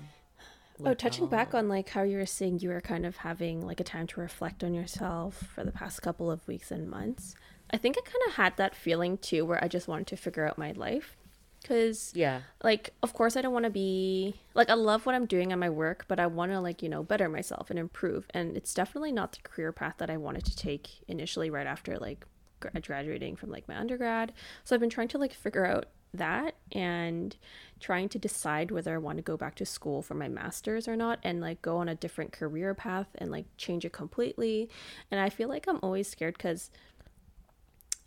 Oh, 0.84 0.94
touching 0.94 1.26
back 1.26 1.54
um, 1.54 1.60
on 1.60 1.68
like 1.68 1.88
how 1.90 2.02
you 2.02 2.18
were 2.18 2.26
saying 2.26 2.60
you 2.60 2.68
were 2.68 2.80
kind 2.80 3.06
of 3.06 3.16
having 3.18 3.64
like 3.64 3.80
a 3.80 3.84
time 3.84 4.06
to 4.08 4.20
reflect 4.20 4.62
on 4.62 4.74
yourself 4.74 5.44
for 5.54 5.64
the 5.64 5.72
past 5.72 6.02
couple 6.02 6.30
of 6.30 6.46
weeks 6.46 6.70
and 6.70 6.88
months. 6.88 7.34
I 7.70 7.76
think 7.78 7.96
I 7.98 8.02
kind 8.02 8.22
of 8.28 8.34
had 8.34 8.56
that 8.58 8.74
feeling 8.74 9.18
too 9.18 9.44
where 9.44 9.62
I 9.62 9.68
just 9.68 9.88
wanted 9.88 10.06
to 10.08 10.16
figure 10.16 10.46
out 10.46 10.58
my 10.58 10.72
life 10.72 11.16
cuz 11.64 12.12
yeah 12.14 12.42
like 12.62 12.90
of 13.02 13.12
course 13.12 13.36
I 13.36 13.42
don't 13.42 13.52
want 13.52 13.64
to 13.64 13.70
be 13.70 14.36
like 14.54 14.70
I 14.70 14.74
love 14.74 15.04
what 15.04 15.14
I'm 15.16 15.26
doing 15.26 15.50
at 15.52 15.58
my 15.58 15.70
work, 15.70 16.04
but 16.06 16.20
I 16.20 16.26
want 16.26 16.52
to 16.52 16.60
like, 16.60 16.82
you 16.82 16.88
know, 16.88 17.02
better 17.02 17.28
myself 17.28 17.70
and 17.70 17.78
improve. 17.78 18.26
And 18.30 18.56
it's 18.56 18.74
definitely 18.74 19.12
not 19.12 19.32
the 19.32 19.48
career 19.48 19.72
path 19.72 19.94
that 19.98 20.10
I 20.10 20.16
wanted 20.16 20.44
to 20.44 20.56
take 20.56 20.90
initially 21.08 21.50
right 21.50 21.66
after 21.66 21.96
like 21.98 22.24
gra- 22.60 22.80
graduating 22.80 23.36
from 23.36 23.50
like 23.50 23.66
my 23.66 23.76
undergrad. 23.76 24.32
So 24.64 24.74
I've 24.74 24.80
been 24.80 24.90
trying 24.90 25.08
to 25.08 25.18
like 25.18 25.32
figure 25.32 25.66
out 25.66 25.86
that 26.14 26.54
and 26.72 27.36
trying 27.80 28.08
to 28.08 28.18
decide 28.18 28.70
whether 28.70 28.94
I 28.94 28.98
want 28.98 29.18
to 29.18 29.22
go 29.22 29.36
back 29.36 29.54
to 29.56 29.66
school 29.66 30.02
for 30.02 30.14
my 30.14 30.28
masters 30.28 30.88
or 30.88 30.96
not 30.96 31.18
and 31.22 31.40
like 31.40 31.60
go 31.62 31.76
on 31.76 31.88
a 31.88 31.94
different 31.94 32.32
career 32.32 32.74
path 32.74 33.08
and 33.16 33.30
like 33.30 33.44
change 33.58 33.84
it 33.84 33.92
completely. 33.92 34.68
And 35.10 35.20
I 35.20 35.28
feel 35.28 35.48
like 35.48 35.66
I'm 35.68 35.78
always 35.82 36.08
scared 36.08 36.38
cuz 36.38 36.70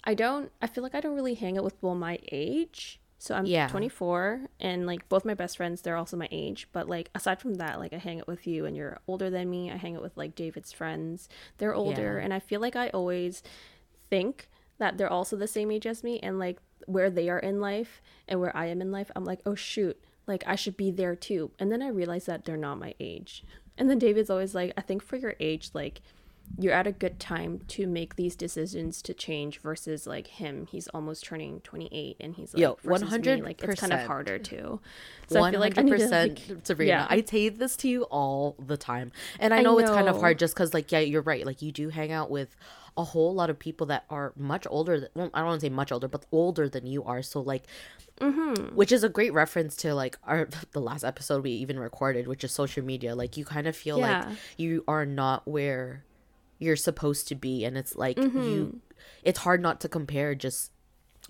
I 0.03 0.13
don't 0.13 0.51
I 0.61 0.67
feel 0.67 0.83
like 0.83 0.95
I 0.95 1.01
don't 1.01 1.15
really 1.15 1.35
hang 1.35 1.57
out 1.57 1.63
with 1.63 1.75
people 1.75 1.95
my 1.95 2.19
age. 2.31 2.99
So 3.21 3.35
I'm 3.35 3.45
Yeah. 3.45 3.67
24 3.67 4.47
and 4.59 4.85
like 4.87 5.07
both 5.09 5.25
my 5.25 5.33
best 5.33 5.57
friends 5.57 5.81
they're 5.81 5.97
also 5.97 6.15
my 6.17 6.29
age, 6.31 6.67
but 6.71 6.87
like 6.87 7.09
aside 7.13 7.39
from 7.39 7.55
that 7.55 7.79
like 7.79 7.93
I 7.93 7.97
hang 7.97 8.21
out 8.21 8.27
with 8.27 8.47
you 8.47 8.65
and 8.65 8.75
you're 8.77 8.99
older 9.07 9.29
than 9.29 9.49
me. 9.49 9.69
I 9.69 9.75
hang 9.75 9.95
out 9.95 10.01
with 10.01 10.15
like 10.17 10.35
David's 10.35 10.71
friends. 10.71 11.27
They're 11.57 11.75
older 11.75 12.17
Yeah. 12.17 12.23
and 12.23 12.33
I 12.33 12.39
feel 12.39 12.61
like 12.61 12.75
I 12.75 12.89
always 12.89 13.43
think 14.09 14.49
that 14.77 14.97
they're 14.97 15.11
also 15.11 15.35
the 15.35 15.47
same 15.47 15.69
age 15.69 15.85
as 15.85 16.03
me 16.03 16.19
and 16.21 16.39
like 16.39 16.59
where 16.85 17.09
they 17.09 17.29
are 17.29 17.39
in 17.39 17.59
life 17.59 18.01
and 18.27 18.39
where 18.39 18.55
I 18.55 18.67
am 18.67 18.81
in 18.81 18.91
life, 18.91 19.11
I'm 19.15 19.25
like, 19.25 19.41
"Oh 19.45 19.55
shoot, 19.55 19.97
like 20.27 20.43
I 20.47 20.55
should 20.55 20.77
be 20.77 20.91
there 20.91 21.15
too." 21.15 21.51
And 21.59 21.71
then 21.71 21.81
I 21.81 21.87
realize 21.89 22.25
that 22.25 22.45
they're 22.45 22.57
not 22.57 22.79
my 22.79 22.93
age. 22.99 23.43
And 23.77 23.89
then 23.89 23.99
David's 23.99 24.29
always 24.29 24.53
like, 24.55 24.73
"I 24.77 24.81
think 24.81 25.01
for 25.01 25.15
your 25.15 25.35
age 25.39 25.69
like 25.73 26.01
you're 26.57 26.73
at 26.73 26.87
a 26.87 26.91
good 26.91 27.19
time 27.19 27.61
to 27.67 27.85
make 27.85 28.15
these 28.15 28.35
decisions 28.35 29.03
to 29.03 29.13
change 29.13 29.59
versus 29.59 30.07
like 30.07 30.25
him 30.25 30.65
he's 30.71 30.87
almost 30.87 31.23
turning 31.23 31.59
28 31.61 32.17
and 32.19 32.33
he's 32.33 32.55
like 32.55 32.59
Yo, 32.61 32.75
versus 32.83 33.11
me, 33.11 33.17
100%. 33.19 33.43
like 33.43 33.63
it's 33.63 33.79
kind 33.79 33.93
of 33.93 33.99
harder 34.07 34.39
too 34.39 34.79
One 35.29 35.43
I 35.43 35.51
feel 35.51 35.59
like 35.59 35.77
I 35.77 35.83
need 35.83 35.91
to, 35.91 35.97
percent, 35.97 36.49
like- 36.49 36.65
Sabrina. 36.65 36.89
yeah. 36.91 37.07
I 37.07 37.21
say 37.21 37.49
this 37.49 37.77
to 37.77 37.87
you 37.87 38.03
all 38.05 38.55
the 38.57 38.77
time, 38.77 39.11
and 39.39 39.53
I 39.53 39.57
I 39.57 39.61
know, 39.61 39.77
it's 39.77 39.91
kind 39.91 40.09
of 40.09 40.19
hard 40.19 40.39
just 40.39 40.55
because, 40.55 40.73
like, 40.73 40.91
yeah, 40.91 40.97
you're 41.01 41.21
right. 41.21 41.45
Like, 41.45 41.61
you 41.61 41.71
do 41.71 41.89
hang 41.89 42.11
out 42.11 42.31
with 42.31 42.55
a 42.99 43.03
whole 43.03 43.33
lot 43.33 43.49
of 43.49 43.57
people 43.57 43.87
that 43.87 44.03
are 44.09 44.33
much 44.35 44.67
older. 44.69 44.99
Than, 44.99 45.09
well, 45.15 45.29
I 45.33 45.39
don't 45.39 45.47
want 45.47 45.61
to 45.61 45.65
say 45.65 45.69
much 45.81 45.91
older, 45.91 46.07
but 46.07 46.25
older 46.31 46.69
than 46.69 46.85
you 46.85 47.03
are. 47.05 47.21
So, 47.23 47.39
like, 47.41 47.63
Mm-hmm. 48.19 48.75
which 48.75 48.91
is 48.91 49.01
a 49.05 49.07
great 49.07 49.31
reference 49.31 49.77
to 49.77 49.95
like 49.95 50.17
our 50.25 50.49
the 50.73 50.81
last 50.81 51.03
episode 51.05 51.41
we 51.41 51.51
even 51.51 51.79
recorded, 51.79 52.27
which 52.27 52.43
is 52.43 52.51
social 52.51 52.83
media. 52.83 53.15
Like, 53.15 53.37
you 53.37 53.45
kind 53.45 53.65
of 53.65 53.75
feel 53.77 53.97
Yeah. 53.99 54.27
like 54.27 54.37
you 54.57 54.83
are 54.89 55.05
not 55.05 55.47
where 55.47 56.03
you're 56.59 56.75
supposed 56.75 57.29
to 57.29 57.35
be, 57.35 57.63
and 57.65 57.77
it's 57.77 57.95
like 57.95 58.17
Mm-hmm. 58.17 58.43
you. 58.43 58.81
It's 59.23 59.39
hard 59.39 59.61
not 59.61 59.79
to 59.81 59.87
compare 59.89 60.35
just 60.35 60.71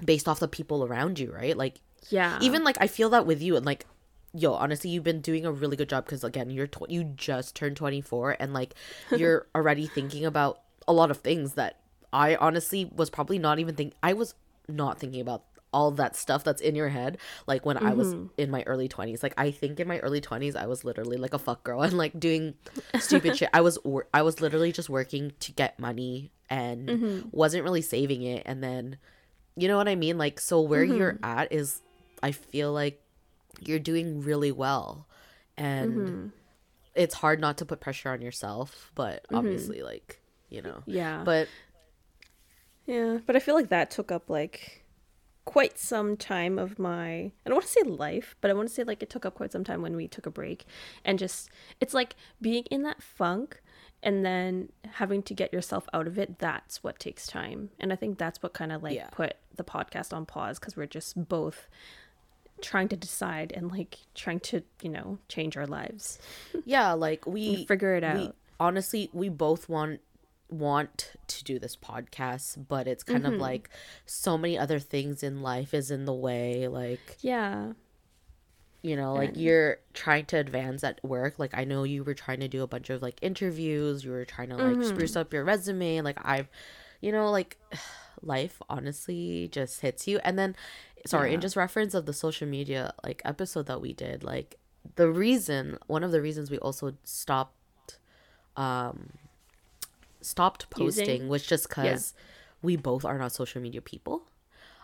based 0.04 0.28
off 0.28 0.40
the 0.40 0.48
people 0.48 0.84
around 0.84 1.20
you, 1.20 1.32
right? 1.32 1.56
Like 1.56 1.80
yeah 2.10 2.40
even 2.42 2.64
like 2.64 2.78
I 2.80 2.88
feel 2.88 3.10
that 3.10 3.26
with 3.28 3.42
you 3.42 3.58
and 3.58 3.66
like 3.66 3.86
yo 4.34 4.54
honestly 4.54 4.90
you've 4.90 5.04
been 5.04 5.20
doing 5.20 5.46
a 5.46 5.52
really 5.52 5.76
good 5.76 5.90
job 5.90 6.06
because 6.06 6.24
again 6.24 6.50
you're 6.50 6.66
tw- 6.66 6.88
you 6.90 7.04
just 7.04 7.56
turned 7.56 7.76
24 7.76 8.38
and 8.40 8.54
like 8.54 8.74
you're 9.16 9.48
already 9.54 9.86
thinking 9.86 10.24
about 10.26 10.62
a 10.90 10.94
lot 10.94 11.10
of 11.10 11.18
things 11.18 11.54
that 11.54 11.80
I 12.12 12.36
honestly 12.36 12.92
was 12.94 13.10
probably 13.10 13.40
not 13.40 13.60
even 13.60 13.76
think 13.76 13.94
I 14.04 14.12
was 14.14 14.36
not 14.68 15.00
thinking 15.00 15.22
about 15.22 15.44
all 15.72 15.92
that 15.92 16.16
stuff 16.16 16.44
that's 16.44 16.62
in 16.62 16.74
your 16.76 16.90
head 16.90 17.20
like 17.46 17.64
when 17.64 17.78
I 17.78 17.94
was 17.94 18.16
mm-hmm. 18.16 18.26
in 18.40 18.50
my 18.50 18.64
early 18.64 18.90
20s 18.90 19.22
like 19.22 19.36
I 19.38 19.52
think 19.52 19.80
in 19.80 19.88
my 19.88 20.00
early 20.00 20.20
20s 20.20 20.56
I 20.56 20.66
was 20.66 20.84
literally 20.84 21.18
like 21.18 21.34
a 21.34 21.40
fuck 21.40 21.64
girl 21.64 21.82
and 21.84 21.94
like 21.94 22.20
doing 22.20 22.56
stupid 23.00 23.38
shit. 23.38 23.50
I 23.54 23.62
was 23.62 23.78
wor- 23.86 24.08
I 24.14 24.24
was 24.24 24.42
literally 24.42 24.72
just 24.72 24.90
working 24.90 25.32
to 25.42 25.52
get 25.52 25.80
money 25.80 26.32
and 26.50 26.90
mm-hmm. 26.90 27.30
wasn't 27.32 27.64
really 27.64 27.84
saving 27.84 28.24
it. 28.24 28.44
And 28.46 28.64
then 28.64 28.98
you 29.60 29.68
know 29.68 29.78
what 29.78 29.88
I 29.88 29.96
mean? 29.96 30.18
Like, 30.18 30.40
so 30.40 30.62
where 30.62 30.84
you're 30.84 31.14
mm-hmm. 31.14 31.26
at 31.26 31.52
is, 31.52 31.82
I 32.24 32.32
feel 32.32 32.72
like 32.72 33.02
you're 33.60 33.80
doing 33.80 34.22
really 34.22 34.52
well. 34.52 35.06
And 35.58 36.32
it's 36.96 37.14
hard 37.14 37.42
not 37.42 37.58
to 37.58 37.66
put 37.66 37.82
pressure 37.82 38.10
on 38.10 38.22
yourself, 38.22 38.92
but 38.96 39.26
obviously, 39.34 39.82
like, 39.82 40.19
you 40.50 40.62
know. 40.62 40.84
yeah 40.86 41.22
But 41.24 41.48
Yeah, 42.86 43.20
but 43.26 43.36
I 43.36 43.40
feel 43.40 43.56
like 43.56 43.70
that 43.70 43.92
took 43.92 44.12
up 44.12 44.30
like 44.30 44.84
quite 45.46 45.80
some 45.80 46.16
time 46.18 46.60
of 46.60 46.78
my 46.78 47.08
I 47.12 47.32
don't 47.46 47.56
want 47.56 47.66
to 47.66 47.72
say 47.72 47.82
life, 47.84 48.36
but 48.42 48.52
I 48.52 48.54
want 48.54 48.68
to 48.68 48.74
say 48.74 48.84
like 48.84 49.02
it 49.04 49.10
took 49.10 49.26
up 49.26 49.36
quite 49.36 49.52
some 49.52 49.64
time 49.64 49.82
when 49.82 49.96
we 49.96 50.08
took 50.08 50.26
a 50.26 50.32
break 50.32 50.66
and 51.06 51.18
just 51.20 51.50
it's 51.80 51.94
like 51.94 52.16
being 52.42 52.64
in 52.72 52.84
that 52.84 53.02
funk 53.02 53.62
and 54.02 54.26
then 54.26 54.70
having 54.94 55.22
to 55.24 55.34
get 55.34 55.52
yourself 55.52 55.88
out 55.94 56.08
of 56.08 56.18
it 56.18 56.40
that's 56.40 56.84
what 56.84 57.00
takes 57.00 57.28
time. 57.28 57.70
And 57.80 57.92
I 57.92 57.96
think 57.96 58.18
that's 58.18 58.42
what 58.42 58.54
kind 58.54 58.72
of 58.72 58.82
like 58.84 58.96
Yeah. 58.96 59.10
put 59.12 59.36
the 59.56 59.64
podcast 59.64 60.14
on 60.14 60.26
pause 60.26 60.58
cuz 60.60 60.76
we're 60.78 60.86
just 60.86 61.28
both 61.28 61.68
trying 62.62 62.88
to 62.90 62.96
decide 62.98 63.52
and 63.56 63.72
like 63.72 63.98
trying 64.16 64.40
to, 64.42 64.64
you 64.82 64.90
know, 64.90 65.18
change 65.30 65.56
our 65.58 65.66
lives. 65.68 66.20
yeah, 66.66 66.92
like, 66.94 67.26
we 67.26 67.66
figure 67.74 67.96
it 67.96 68.04
we- 68.04 68.10
out. 68.28 68.36
honestly, 68.60 69.10
we 69.14 69.30
both 69.30 69.68
want 69.70 70.02
want 70.50 71.14
to 71.28 71.44
do 71.44 71.60
this 71.60 71.76
podcast, 71.76 72.68
but 72.68 72.88
it's 72.88 73.04
kind 73.04 73.24
Mm-hmm. 73.24 73.36
of 73.36 73.40
like 73.40 73.70
so 74.06 74.38
many 74.38 74.58
other 74.58 74.80
things 74.80 75.22
in 75.24 75.42
life 75.42 75.74
is 75.74 75.92
in 75.92 76.06
the 76.06 76.14
way. 76.14 76.68
Like, 76.68 77.18
Yeah. 77.22 77.74
you 78.82 78.96
know 78.96 79.14
like 79.14 79.36
you're 79.36 79.78
trying 79.94 80.26
to 80.26 80.38
advance 80.38 80.86
at 80.86 81.04
work 81.04 81.38
like 81.38 81.52
i 81.54 81.66
know 81.66 81.84
you 81.84 82.02
were 82.02 82.14
trying 82.14 82.40
to 82.40 82.48
do 82.48 82.64
a 82.64 82.68
bunch 82.68 82.90
of 82.90 83.02
like 83.02 83.18
interviews 83.22 84.06
you 84.06 84.12
were 84.12 84.24
trying 84.24 84.48
to 84.48 84.56
like 84.56 84.82
spruce 84.86 85.18
up 85.18 85.34
your 85.34 85.44
resume 85.44 86.00
like 86.00 86.18
i've 86.24 86.48
you 87.02 87.12
know 87.12 87.30
like 87.30 87.58
life 88.22 88.62
honestly 88.70 89.50
just 89.52 89.82
hits 89.82 90.08
you 90.08 90.18
and 90.24 90.40
then 90.40 90.56
sorry 91.06 91.34
in 91.34 91.42
just 91.42 91.58
reference 91.58 91.94
of 91.94 92.06
the 92.06 92.14
social 92.14 92.48
media 92.48 92.94
like 93.04 93.22
episode 93.26 93.66
that 93.66 93.82
we 93.82 93.92
did 93.92 94.24
like 94.24 94.58
the 94.96 95.10
reason 95.10 95.78
one 95.88 96.02
of 96.06 96.12
the 96.14 96.22
reasons 96.22 96.50
we 96.50 96.58
also 96.60 96.94
stopped 97.04 98.00
um 98.56 99.10
stopped 100.22 100.66
Using? 100.78 101.06
posting 101.06 101.28
was 101.30 101.46
just 101.46 101.68
because 101.70 102.14
we 102.62 102.76
both 102.76 103.06
are 103.06 103.18
not 103.18 103.32
social 103.32 103.62
media 103.62 103.82
people 103.82 104.24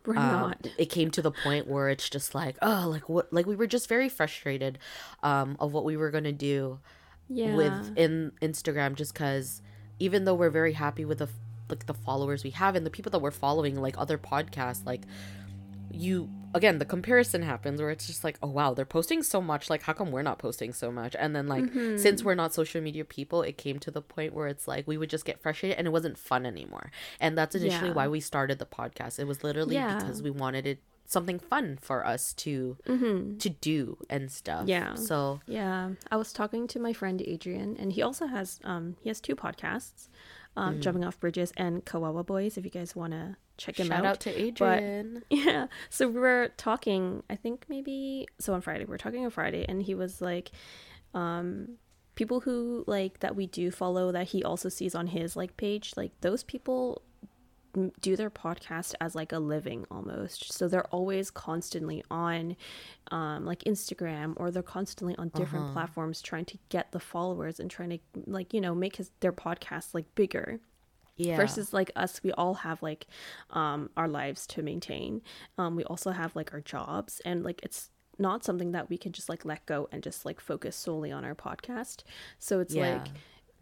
We're 0.05 0.17
um, 0.17 0.31
not. 0.41 0.67
it 0.77 0.85
came 0.85 1.11
to 1.11 1.21
the 1.21 1.31
point 1.31 1.67
where 1.67 1.89
it's 1.89 2.09
just 2.09 2.33
like 2.33 2.57
oh 2.61 2.87
like 2.89 3.09
what 3.09 3.31
like 3.33 3.45
we 3.45 3.55
were 3.55 3.67
just 3.67 3.89
very 3.89 4.07
frustrated 4.09 4.79
um 5.23 5.57
of 5.59 5.73
what 5.73 5.83
we 5.83 5.97
were 5.97 6.09
gonna 6.11 6.31
do 6.31 6.79
Yeah. 7.27 7.55
with 7.55 7.91
in 7.97 8.31
instagram 8.41 8.95
just 8.95 9.13
because 9.13 9.61
even 9.99 10.25
though 10.25 10.35
we're 10.35 10.49
very 10.49 10.73
happy 10.73 11.05
with 11.05 11.17
the 11.19 11.29
like 11.69 11.85
the 11.87 11.93
followers 11.93 12.43
we 12.43 12.51
have 12.51 12.75
and 12.75 12.85
the 12.85 12.89
people 12.91 13.09
that 13.11 13.19
we're 13.19 13.31
following 13.31 13.75
like 13.81 13.97
other 13.97 14.17
podcasts 14.17 14.85
like 14.85 15.01
you 15.91 16.29
again 16.55 16.79
the 16.79 16.85
comparison 16.85 17.41
happens 17.43 17.79
where 17.81 17.91
it's 17.91 18.07
just 18.07 18.23
like 18.23 18.37
oh 18.41 18.47
wow 18.47 18.73
they're 18.73 18.85
posting 18.85 19.21
so 19.21 19.39
much 19.41 19.69
like 19.69 19.83
how 19.83 19.93
come 19.93 20.09
we're 20.11 20.21
not 20.31 20.39
posting 20.39 20.73
so 20.73 20.91
much 20.91 21.15
and 21.19 21.35
then 21.35 21.47
like 21.47 21.63
Mm-hmm. 21.65 21.97
since 21.97 22.23
we're 22.23 22.35
not 22.43 22.53
social 22.53 22.81
media 22.81 23.05
people 23.05 23.41
it 23.43 23.57
came 23.57 23.77
to 23.79 23.91
the 23.91 24.01
point 24.01 24.33
where 24.33 24.47
it's 24.47 24.67
like 24.67 24.87
we 24.87 24.97
would 24.97 25.09
just 25.09 25.25
get 25.25 25.41
frustrated 25.41 25.77
and 25.77 25.85
it 25.87 25.91
wasn't 25.91 26.17
fun 26.17 26.45
anymore 26.45 26.91
and 27.19 27.37
that's 27.37 27.55
initially 27.55 27.89
Yeah. 27.89 27.93
why 27.99 28.07
we 28.07 28.19
started 28.19 28.57
the 28.59 28.65
podcast 28.65 29.19
it 29.19 29.27
was 29.27 29.43
literally 29.43 29.75
Yeah. 29.75 29.99
because 29.99 30.23
we 30.23 30.31
wanted 30.31 30.65
it 30.65 30.79
something 31.07 31.37
fun 31.37 31.77
for 31.79 32.03
us 32.05 32.33
to 32.33 32.77
to 33.43 33.49
do 33.71 33.97
and 34.09 34.31
stuff 34.31 34.61
Mm-hmm. 34.61 34.69
Yeah. 34.69 34.95
so 34.95 35.39
Yeah, 35.47 35.91
I 36.09 36.15
was 36.17 36.33
talking 36.33 36.67
to 36.73 36.79
my 36.79 36.93
friend 36.93 37.21
Adrian, 37.21 37.75
and 37.77 37.93
he 37.93 38.01
also 38.01 38.25
has 38.27 38.59
um 38.63 38.95
he 39.03 39.09
has 39.09 39.19
two 39.21 39.35
podcasts, 39.35 40.07
Mm. 40.57 40.61
um, 40.61 40.81
Jumping 40.81 41.03
Off 41.03 41.19
Bridges 41.19 41.51
and 41.57 41.83
Kawawa 41.85 42.25
Boys. 42.25 42.57
If 42.57 42.65
you 42.65 42.71
guys 42.71 42.95
want 42.95 43.13
to 43.13 43.35
check 43.57 43.79
him 43.79 43.87
shout 43.87 43.99
out. 43.99 44.05
out 44.05 44.19
to 44.19 44.29
adrian 44.41 45.23
Yeah. 45.29 45.67
So 45.89 46.09
we 46.09 46.19
were 46.19 46.51
talking, 46.57 47.23
I 47.29 47.35
think 47.35 47.65
maybe 47.69 48.27
so 48.39 48.53
on 48.53 48.61
Friday. 48.61 48.85
We 48.85 48.93
are 48.95 48.97
talking 48.97 49.23
on 49.23 49.31
Friday 49.31 49.65
and 49.67 49.81
he 49.81 49.95
was 49.95 50.21
like 50.21 50.51
um 51.13 51.77
people 52.15 52.41
who 52.41 52.83
like 52.87 53.19
that 53.19 53.35
we 53.35 53.47
do 53.47 53.71
follow 53.71 54.11
that 54.11 54.27
he 54.27 54.43
also 54.43 54.69
sees 54.69 54.95
on 54.95 55.07
his 55.07 55.35
like 55.35 55.55
page, 55.57 55.93
like 55.95 56.11
those 56.21 56.43
people 56.43 57.01
do 58.01 58.15
their 58.15 58.29
podcast 58.29 58.93
as 59.01 59.15
like 59.15 59.31
a 59.31 59.39
living 59.39 59.85
almost. 59.91 60.53
So 60.53 60.67
they're 60.67 60.87
always 60.87 61.31
constantly 61.31 62.03
on 62.09 62.55
um 63.11 63.45
like 63.45 63.63
Instagram 63.63 64.33
or 64.37 64.51
they're 64.51 64.63
constantly 64.63 65.15
on 65.17 65.29
different 65.29 65.73
platforms 65.73 66.21
trying 66.21 66.45
to 66.45 66.57
get 66.69 66.91
the 66.91 66.99
followers 66.99 67.59
and 67.59 67.69
trying 67.69 67.89
to 67.89 67.99
like, 68.25 68.53
you 68.53 68.61
know, 68.61 68.75
make 68.75 68.97
his 68.97 69.11
their 69.19 69.33
podcast 69.33 69.93
like 69.93 70.13
bigger 70.15 70.59
yeah. 71.17 71.37
versus 71.37 71.73
like 71.73 71.91
us. 71.95 72.21
We 72.23 72.31
all 72.33 72.55
have 72.55 72.81
like 72.81 73.07
um 73.51 73.89
our 73.95 74.07
lives 74.07 74.47
to 74.47 74.61
maintain. 74.61 75.21
Um 75.57 75.75
we 75.75 75.83
also 75.83 76.11
have 76.11 76.35
like 76.35 76.53
our 76.53 76.61
jobs 76.61 77.21
and 77.25 77.43
like 77.43 77.61
it's 77.63 77.89
not 78.17 78.43
something 78.43 78.71
that 78.71 78.89
we 78.89 78.97
can 78.97 79.11
just 79.11 79.29
like 79.29 79.45
let 79.45 79.65
go 79.65 79.89
and 79.91 80.01
just 80.01 80.25
like 80.25 80.39
focus 80.39 80.75
solely 80.75 81.11
on 81.11 81.25
our 81.25 81.35
podcast. 81.35 82.03
So 82.39 82.59
it's 82.59 82.73
yeah. 82.73 82.93
like 82.93 83.07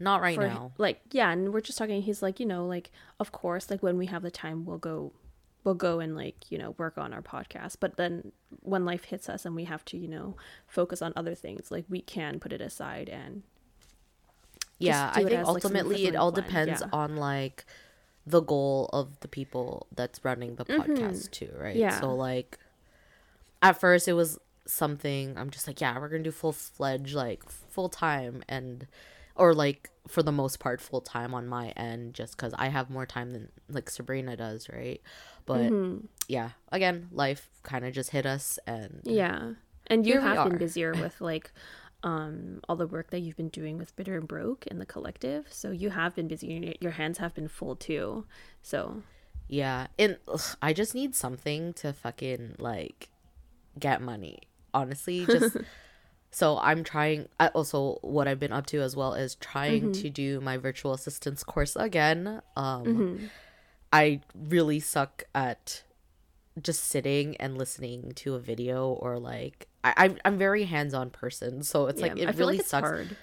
not 0.04 0.22
right 0.22 0.36
for 0.36 0.48
now 0.48 0.72
like 0.78 1.00
yeah 1.12 1.32
and 1.32 1.54
we're 1.54 1.62
just 1.62 1.78
talking 1.78 2.02
he's 2.02 2.22
like 2.22 2.40
you 2.40 2.46
know 2.46 2.66
like 2.66 2.92
of 3.20 3.32
course 3.32 3.70
like 3.70 3.82
when 3.82 3.98
we 3.98 4.06
have 4.08 4.22
the 4.22 4.32
time 4.32 4.66
we'll 4.66 4.78
go 4.78 5.12
we'll 5.64 5.74
go 5.74 6.00
and 6.00 6.16
like 6.16 6.52
you 6.52 6.58
know 6.58 6.72
work 6.78 6.98
on 6.98 7.14
our 7.14 7.22
podcast 7.22 7.78
but 7.80 7.96
then 7.96 8.32
when 8.62 8.86
life 8.86 9.06
hits 9.06 9.30
us 9.30 9.46
and 9.46 9.56
we 9.56 9.64
have 9.64 9.84
to 9.86 9.98
you 9.98 10.08
know 10.08 10.36
focus 10.68 11.02
on 11.02 11.14
other 11.16 11.34
things 11.36 11.72
like 11.72 11.86
we 11.90 12.02
can 12.02 12.40
put 12.40 12.52
it 12.52 12.62
aside 12.62 13.10
and 13.10 13.44
yeah 14.80 15.12
i 15.14 15.24
think 15.24 15.32
as, 15.32 15.48
like, 15.48 15.64
ultimately 15.64 16.06
it 16.06 16.16
all 16.16 16.32
plan, 16.32 16.46
depends 16.46 16.82
yeah. 16.82 16.88
on 16.92 17.16
like 17.16 17.66
the 18.26 18.42
goal 18.42 18.90
of 18.94 19.20
the 19.22 19.28
people 19.28 19.88
that's 19.96 20.24
running 20.24 20.56
the 20.56 20.66
podcast 20.66 21.32
too 21.32 21.50
right 21.58 21.74
Mm-hmm. 21.74 21.80
Yeah. 21.80 22.00
so 22.00 22.14
like 22.14 22.58
at 23.62 23.80
first 23.80 24.08
it 24.08 24.14
was 24.14 24.38
something 24.66 25.38
i'm 25.38 25.50
just 25.50 25.68
like 25.68 25.80
yeah 25.82 25.98
we're 26.00 26.10
gonna 26.10 26.24
do 26.24 26.32
full-fledged 26.32 27.14
like 27.14 27.50
full-time 27.50 28.44
and 28.48 28.88
or 29.36 29.54
like 29.54 29.90
for 30.08 30.22
the 30.22 30.32
most 30.32 30.60
part 30.60 30.82
full-time 30.82 31.34
on 31.34 31.48
my 31.48 31.70
end 31.70 32.14
just 32.14 32.36
because 32.36 32.54
i 32.58 32.68
have 32.68 32.90
more 32.90 33.06
time 33.06 33.32
than 33.32 33.50
like 33.70 33.90
sabrina 33.90 34.36
does 34.36 34.68
right 34.70 35.02
but 35.46 35.72
Mm-hmm. 35.72 36.06
yeah 36.28 36.50
again 36.72 37.08
life 37.12 37.50
kind 37.64 37.86
of 37.86 37.94
just 37.94 38.10
hit 38.12 38.26
us 38.26 38.60
and 38.68 39.02
Yeah. 39.04 39.54
And 39.88 40.08
you 40.08 40.20
have 40.22 40.48
been 40.50 40.58
busier 40.58 40.92
with 41.04 41.20
like 41.22 41.52
um 42.04 42.60
all 42.68 42.76
the 42.76 42.88
work 42.88 43.10
that 43.12 43.20
you've 43.20 43.36
been 43.38 43.50
doing 43.50 43.78
with 43.78 43.96
Bitter 43.96 44.18
and 44.18 44.28
Broke 44.28 44.66
and 44.70 44.80
the 44.80 44.86
collective. 44.86 45.48
So 45.52 45.72
you 45.72 45.90
have 45.90 46.16
been 46.16 46.28
busy. 46.28 46.48
Your- 46.48 46.74
Your 46.80 46.92
hands 46.92 47.18
have 47.18 47.34
been 47.34 47.48
full 47.48 47.76
too. 47.76 48.26
So 48.62 49.04
Yeah, 49.50 49.88
and 50.00 50.18
ugh, 50.28 50.42
I 50.62 50.72
just 50.74 50.96
need 50.96 51.16
something 51.16 51.74
to 51.74 51.92
fucking 51.94 52.56
like 52.60 53.10
get 53.80 54.02
money. 54.02 54.40
Honestly, 54.74 55.26
just 55.26 55.58
so 56.34 56.58
I'm 56.58 56.84
trying. 56.84 57.30
Also, 57.54 58.00
what 58.02 58.28
I've 58.28 58.40
been 58.40 58.52
up 58.52 58.66
to 58.68 58.82
as 58.82 58.96
well 58.96 59.14
is 59.14 59.36
trying 59.36 59.92
to 59.94 60.10
do 60.10 60.42
my 60.42 60.58
virtual 60.58 60.94
assistance 60.94 61.44
course 61.44 61.76
again. 61.76 62.42
Um, 62.58 63.30
I 63.94 64.22
really 64.36 64.80
suck 64.80 65.26
at 65.36 65.84
just 66.60 66.86
sitting 66.86 67.38
and 67.38 67.56
listening 67.58 68.14
to 68.16 68.34
a 68.34 68.40
video 68.40 68.90
or 68.90 69.20
like 69.20 69.68
I, 69.84 69.94
I'm 69.98 70.18
I'm 70.26 70.38
very 70.40 70.64
hands 70.64 70.96
on 70.96 71.12
person, 71.12 71.62
so 71.62 71.86
it's 71.86 72.02
like 72.02 72.18
it 72.18 72.28
I 72.28 72.32
feel 72.32 72.40
really 72.48 72.54
like 72.54 72.60
it's 72.62 72.70
sucks. 72.70 72.88
hard. 72.90 73.18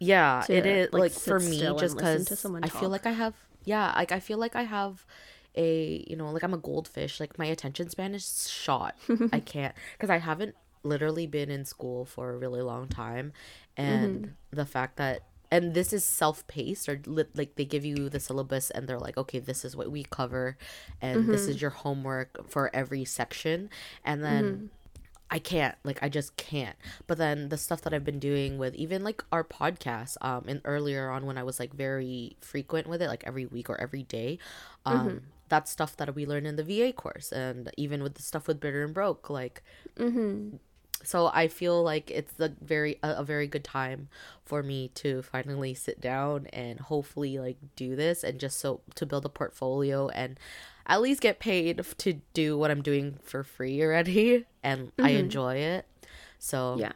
yeah 0.00 0.42
to, 0.46 0.52
it 0.52 0.66
is 0.66 0.92
like, 0.92 1.00
like, 1.00 1.12
for 1.12 1.38
me 1.38 1.60
just 1.78 1.96
to 1.98 2.04
because 2.26 2.44
i 2.62 2.68
feel 2.68 2.90
like 2.90 3.06
i 3.06 3.12
have 3.12 3.34
yeah 3.64 3.92
like 3.96 4.12
i 4.12 4.20
feel 4.20 4.36
like 4.36 4.54
i 4.54 4.62
have 4.62 5.06
a 5.54 6.04
you 6.06 6.16
know 6.16 6.30
like 6.30 6.42
i'm 6.42 6.52
a 6.52 6.58
goldfish 6.58 7.18
like 7.18 7.38
my 7.38 7.46
attention 7.46 7.88
span 7.88 8.14
is 8.14 8.48
shot 8.50 8.94
i 9.32 9.40
can't 9.54 9.74
because 9.96 10.10
i 10.10 10.18
haven't 10.18 10.54
literally 10.86 11.26
been 11.26 11.50
in 11.50 11.64
school 11.64 12.04
for 12.04 12.30
a 12.30 12.36
really 12.36 12.62
long 12.62 12.88
time 12.88 13.32
and 13.76 14.22
Mm-hmm. 14.26 14.56
the 14.56 14.66
fact 14.66 14.96
that 14.96 15.22
and 15.50 15.74
this 15.74 15.92
is 15.92 16.04
self-paced 16.04 16.88
or 16.88 17.00
li- 17.06 17.24
like 17.34 17.54
they 17.56 17.64
give 17.64 17.84
you 17.84 18.08
the 18.08 18.18
syllabus 18.20 18.70
and 18.70 18.88
they're 18.88 18.98
like 18.98 19.16
okay 19.16 19.38
this 19.38 19.64
is 19.64 19.76
what 19.76 19.90
we 19.90 20.02
cover 20.04 20.56
and 21.00 21.28
this 21.28 21.42
Mm-hmm. 21.42 21.50
is 21.50 21.60
your 21.62 21.70
homework 21.70 22.48
for 22.48 22.70
every 22.74 23.04
section 23.04 23.70
and 24.04 24.22
then 24.24 24.44
Mm-hmm. 24.44 24.66
I 25.28 25.40
can't 25.40 25.74
like 25.82 25.98
I 26.02 26.08
just 26.08 26.36
can't. 26.36 26.76
But 27.08 27.18
then 27.18 27.48
the 27.48 27.58
stuff 27.58 27.80
that 27.82 27.92
I've 27.92 28.04
been 28.04 28.20
doing 28.20 28.58
with 28.58 28.76
even 28.76 29.02
like 29.02 29.24
our 29.32 29.42
podcast 29.42 30.16
um 30.20 30.44
and 30.46 30.60
earlier 30.64 31.10
on 31.10 31.26
when 31.26 31.36
I 31.36 31.42
was 31.42 31.58
like 31.58 31.74
very 31.74 32.36
frequent 32.40 32.86
with 32.86 33.02
it 33.02 33.08
like 33.08 33.24
every 33.26 33.44
week 33.44 33.68
or 33.68 33.80
every 33.80 34.04
day 34.04 34.38
um 34.84 34.96
Mm-hmm. 35.08 35.18
that's 35.48 35.70
stuff 35.72 35.96
that 35.96 36.14
we 36.14 36.26
learned 36.26 36.46
in 36.46 36.54
the 36.54 36.62
VA 36.62 36.92
course 36.92 37.32
and 37.32 37.70
even 37.76 38.04
with 38.04 38.14
the 38.14 38.22
stuff 38.22 38.46
with 38.46 38.60
bitter 38.60 38.84
and 38.84 38.94
broke 38.94 39.28
like 39.28 39.64
Mm-hmm. 39.98 40.56
So 41.02 41.30
I 41.32 41.48
feel 41.48 41.82
like 41.82 42.10
it's 42.10 42.32
the 42.34 42.52
very 42.60 42.98
a, 43.02 43.16
a 43.18 43.24
very 43.24 43.46
good 43.46 43.64
time 43.64 44.08
for 44.44 44.62
me 44.62 44.90
to 44.94 45.22
finally 45.22 45.74
sit 45.74 46.00
down 46.00 46.46
and 46.52 46.80
hopefully 46.80 47.38
like 47.38 47.56
do 47.76 47.96
this 47.96 48.24
and 48.24 48.40
just 48.40 48.58
so 48.58 48.80
to 48.94 49.06
build 49.06 49.24
a 49.24 49.28
portfolio 49.28 50.08
and 50.08 50.38
at 50.86 51.00
least 51.00 51.20
get 51.20 51.38
paid 51.38 51.84
to 51.98 52.20
do 52.32 52.56
what 52.56 52.70
I'm 52.70 52.82
doing 52.82 53.18
for 53.22 53.42
free 53.42 53.82
already 53.82 54.46
and 54.62 54.92
I 54.98 55.10
mm-hmm. 55.10 55.18
enjoy 55.18 55.56
it. 55.56 55.86
So 56.38 56.76
Yeah. 56.78 56.92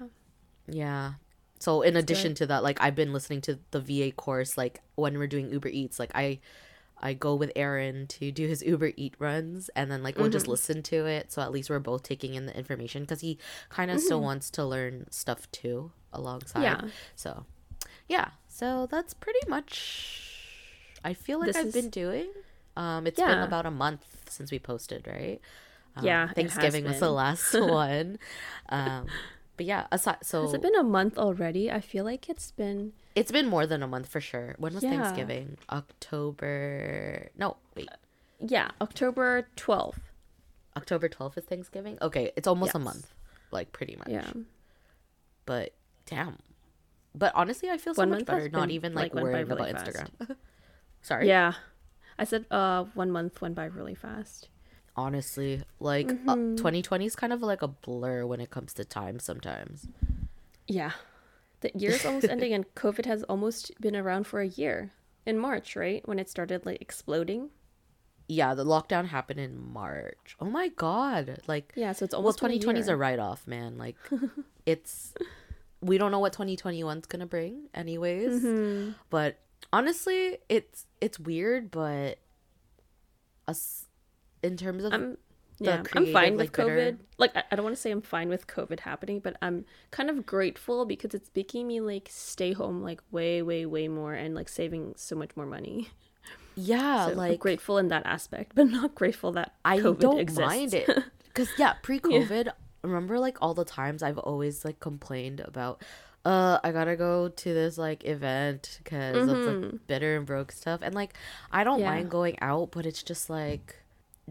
yeah. 0.67 1.13
So 1.59 1.83
in 1.83 1.97
addition 1.97 2.35
to 2.37 2.47
that, 2.47 2.63
like 2.63 2.81
I've 2.81 2.95
been 2.95 3.13
listening 3.13 3.43
to 3.43 3.59
the 3.71 3.81
VA 3.81 4.13
course 4.13 4.57
like 4.57 4.81
when 4.95 5.19
we're 5.19 5.27
doing 5.27 5.51
Uber 5.51 5.69
Eats, 5.69 5.99
like 5.99 6.11
I 6.15 6.41
I 7.03 7.15
go 7.15 7.35
with 7.35 7.51
Aaron 7.57 8.07
to 8.09 8.31
do 8.31 8.47
his 8.47 8.63
Uber 8.63 8.93
Eat 8.97 9.15
runs 9.19 9.71
and 9.75 9.91
then 9.91 10.03
like 10.03 10.19
we'll 10.19 10.29
just 10.29 10.47
listen 10.49 10.83
to 10.85 11.07
it 11.07 11.33
so 11.33 11.41
at 11.43 11.51
least 11.51 11.71
we're 11.71 11.79
both 11.79 12.03
taking 12.03 12.35
in 12.35 12.45
the 12.47 12.55
information 12.57 13.07
cuz 13.07 13.21
he 13.21 13.39
kind 13.71 13.91
of 13.91 14.01
still 14.01 14.21
wants 14.21 14.51
to 14.51 14.65
learn 14.65 15.07
stuff 15.11 15.51
too 15.51 15.93
alongside. 16.13 16.63
Yeah. 16.63 16.81
So 17.17 17.47
yeah. 18.09 18.31
So 18.49 18.87
that's 18.91 19.15
pretty 19.15 19.41
much 19.49 20.27
I 21.03 21.15
feel 21.15 21.39
like 21.39 21.49
This 21.49 21.57
I've 21.57 21.67
is- 21.67 21.75
been 21.75 21.91
doing. 21.91 22.29
Um 22.77 23.07
it's 23.07 23.19
been 23.19 23.29
Yeah. 23.29 23.45
about 23.45 23.67
a 23.67 23.71
month 23.71 24.05
since 24.29 24.51
we 24.53 24.59
posted, 24.59 25.07
right? 25.07 25.41
Um, 25.97 26.05
Yeah, 26.05 26.33
Thanksgiving 26.33 26.85
was 26.85 27.01
the 27.01 27.11
last 27.11 27.55
one. 27.59 28.19
Um 28.69 29.07
but 29.61 29.67
yeah, 29.67 29.87
aside 29.93 30.17
so 30.23 30.41
Has 30.41 30.55
it 30.55 30.63
been 30.63 30.75
a 30.75 30.83
month 30.83 31.19
already? 31.19 31.71
I 31.71 31.83
feel 31.83 32.03
like 32.03 32.31
it's 32.31 32.51
been 32.51 32.95
it's 33.15 33.31
been 33.31 33.47
more 33.47 33.67
than 33.67 33.83
a 33.83 33.87
month 33.87 34.09
for 34.09 34.19
sure. 34.19 34.55
When 34.57 34.73
was 34.73 34.83
Yeah. 34.83 34.89
Thanksgiving? 34.97 35.59
October. 35.69 37.29
No, 37.37 37.59
wait. 37.77 37.91
yeah, 38.41 38.71
October 38.81 39.49
12th. 39.59 39.99
October 40.79 41.11
12th 41.11 41.37
is 41.37 41.45
Thanksgiving? 41.45 41.99
Okay, 42.01 42.33
it's 42.39 42.49
almost 42.49 42.75
a 42.75 42.79
month. 42.79 43.13
Like 43.51 43.71
pretty 43.73 43.97
much. 43.97 44.09
Yeah. 44.09 44.33
But 45.45 45.75
damn. 46.07 46.39
But 47.15 47.33
honestly, 47.35 47.69
I 47.69 47.77
feel 47.77 47.93
so 47.93 48.01
One 48.01 48.09
much 48.13 48.25
better 48.25 48.49
not 48.49 48.71
even 48.71 48.95
like, 48.95 49.15
like, 49.15 49.23
worrying 49.23 49.47
really 49.47 49.73
about 49.73 49.85
fast. 49.85 49.99
Instagram. 50.21 50.37
Sorry. 51.03 51.29
Yeah. 51.29 51.53
I 52.19 52.25
said 52.25 52.47
uh 52.51 52.85
one 52.95 53.11
month 53.11 53.43
went 53.43 53.57
by 53.57 53.67
really 53.67 53.95
fast. 53.95 54.49
Honestly, 55.01 55.63
like 55.81 56.09
Mm-hmm. 56.09 56.57
2020 56.57 57.07
is 57.07 57.17
kind 57.17 57.33
of 57.33 57.41
like 57.41 57.63
a 57.63 57.69
blur 57.69 58.27
when 58.27 58.41
it 58.41 58.51
comes 58.51 58.75
to 58.75 58.85
time 58.85 59.19
sometimes. 59.19 59.89
Yeah. 60.69 60.93
The 61.63 61.71
year's 61.75 62.05
almost 62.05 62.29
ending 62.29 62.53
and 62.53 62.65
COVID 62.83 63.07
has 63.07 63.23
almost 63.25 63.73
been 63.81 63.97
around 63.97 64.27
for 64.27 64.41
a 64.41 64.49
year. 64.49 64.93
In 65.25 65.39
March, 65.39 65.77
right? 65.77 66.07
When 66.09 66.19
it 66.19 66.29
started 66.29 66.67
like 66.67 66.81
exploding. 66.81 67.49
Yeah, 68.29 68.55
the 68.55 68.65
lockdown 68.65 69.09
happened 69.09 69.41
in 69.41 69.57
March. 69.73 70.37
Oh 70.39 70.51
my 70.51 70.69
god. 70.69 71.41
Like 71.47 71.73
Yeah, 71.77 71.93
so 71.93 72.05
it's 72.05 72.13
well, 72.13 72.21
almost 72.21 72.41
been 72.41 72.51
2020 72.61 72.81
is 72.81 72.89
a 72.89 72.97
write 72.97 73.19
off, 73.19 73.47
man. 73.47 73.79
Like 73.79 73.97
it's 74.67 75.15
we 75.81 75.97
don't 75.99 76.13
know 76.13 76.21
what 76.21 76.35
2021's 76.37 77.07
going 77.07 77.21
to 77.21 77.27
bring 77.27 77.69
anyways. 77.75 78.43
Mm-hmm. 78.43 78.93
But 79.09 79.39
honestly, 79.73 80.39
it's 80.49 80.87
it's 81.01 81.19
weird, 81.19 81.71
but 81.71 82.19
us 83.49 83.87
in 84.43 84.57
terms 84.57 84.85
of 84.85 84.93
I'm 84.93 85.17
yeah, 85.63 85.77
I'm 85.79 85.85
creative, 85.85 86.13
fine 86.15 86.33
with 86.33 86.41
like, 86.41 86.53
bitter- 86.57 86.93
COVID. 86.93 86.99
Like 87.19 87.37
I, 87.37 87.43
I 87.53 87.57
don't 87.57 87.65
want 87.65 87.77
to 87.77 87.81
say 87.83 87.91
I'm 87.91 88.01
fine 88.01 88.29
with 88.31 88.47
COVID 88.47 88.81
happening, 88.81 89.21
but 89.21 89.37
I'm 89.43 89.67
kind 89.91 90.09
of 90.09 90.25
grateful 90.25 90.87
because 90.87 91.13
it's 91.15 91.31
making 91.37 91.67
me 91.67 91.81
like 91.81 92.09
stay 92.11 92.53
home 92.53 92.81
like 92.83 93.01
way, 93.11 93.43
way, 93.43 93.67
way 93.67 93.87
more 93.89 94.15
and 94.15 94.35
like 94.35 94.49
saving 94.49 94.95
so 94.97 95.15
much 95.17 95.37
more 95.37 95.45
money. 95.47 95.89
yeah, 96.55 97.05
So 97.07 97.11
I'm 97.13 97.17
like 97.19 97.41
grateful 97.41 97.77
in 97.79 97.89
that 97.89 98.07
aspect, 98.07 98.53
but 98.55 98.69
not 98.69 98.95
grateful 98.95 99.33
that 99.33 99.55
I 99.65 99.79
COVID 99.79 99.99
don't 100.01 100.19
exists. 100.21 100.41
mind 100.49 100.73
it 100.75 100.89
because 101.25 101.49
yeah, 101.59 101.75
pre-COVID, 101.83 102.49
remember 102.83 103.19
like 103.19 103.37
all 103.43 103.53
the 103.53 103.65
times 103.67 104.03
I've 104.03 104.19
always 104.19 104.65
like 104.65 104.81
complained 104.81 105.41
about. 105.41 105.83
Uh, 106.25 106.59
I 106.63 106.71
gotta 106.73 106.97
go 106.97 107.29
to 107.29 107.55
this 107.55 107.77
like 107.79 108.05
event 108.07 108.79
because 108.85 109.27
of 109.29 109.39
like 109.39 109.87
bitter 109.87 110.17
and 110.17 110.27
broke 110.27 110.53
stuff, 110.53 110.81
and 110.83 110.95
like 110.95 111.13
I 111.53 111.65
don't 111.65 111.77
Mm-hmm. 111.81 111.83
Yeah. 111.85 111.91
mind 111.91 112.11
going 112.11 112.39
out, 112.41 112.71
but 112.73 112.85
it's 112.87 113.03
just 113.03 113.29
like 113.31 113.77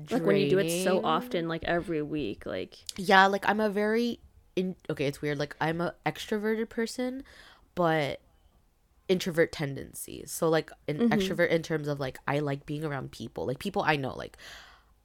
like 0.10 0.26
when 0.26 0.38
you 0.38 0.46
do 0.46 0.60
it 0.60 0.72
so 0.72 1.02
often, 1.04 1.48
like 1.48 1.64
every 1.66 2.02
week, 2.02 2.46
like 2.46 2.78
Yeah, 2.98 3.28
like 3.28 3.48
I'm 3.48 3.60
a 3.60 3.70
very 3.70 4.20
in 4.56 4.76
okay, 4.90 5.06
it's 5.06 5.22
weird. 5.22 5.38
Like 5.40 5.56
I'm 5.62 5.82
a 5.82 5.96
extroverted 6.06 6.70
person, 6.70 7.24
but 7.76 8.20
introvert 9.10 9.52
tendencies. 9.52 10.32
So 10.32 10.50
like 10.50 10.72
an 10.88 11.02
Mm-hmm. 11.02 11.10
extrovert 11.12 11.50
in 11.50 11.64
terms 11.64 11.88
of 11.88 12.00
like 12.00 12.20
I 12.28 12.40
like 12.40 12.66
being 12.66 12.86
around 12.86 13.12
people. 13.12 13.46
Like 13.48 13.60
people 13.60 13.84
I 13.86 13.96
know, 13.98 14.16
like 14.16 14.38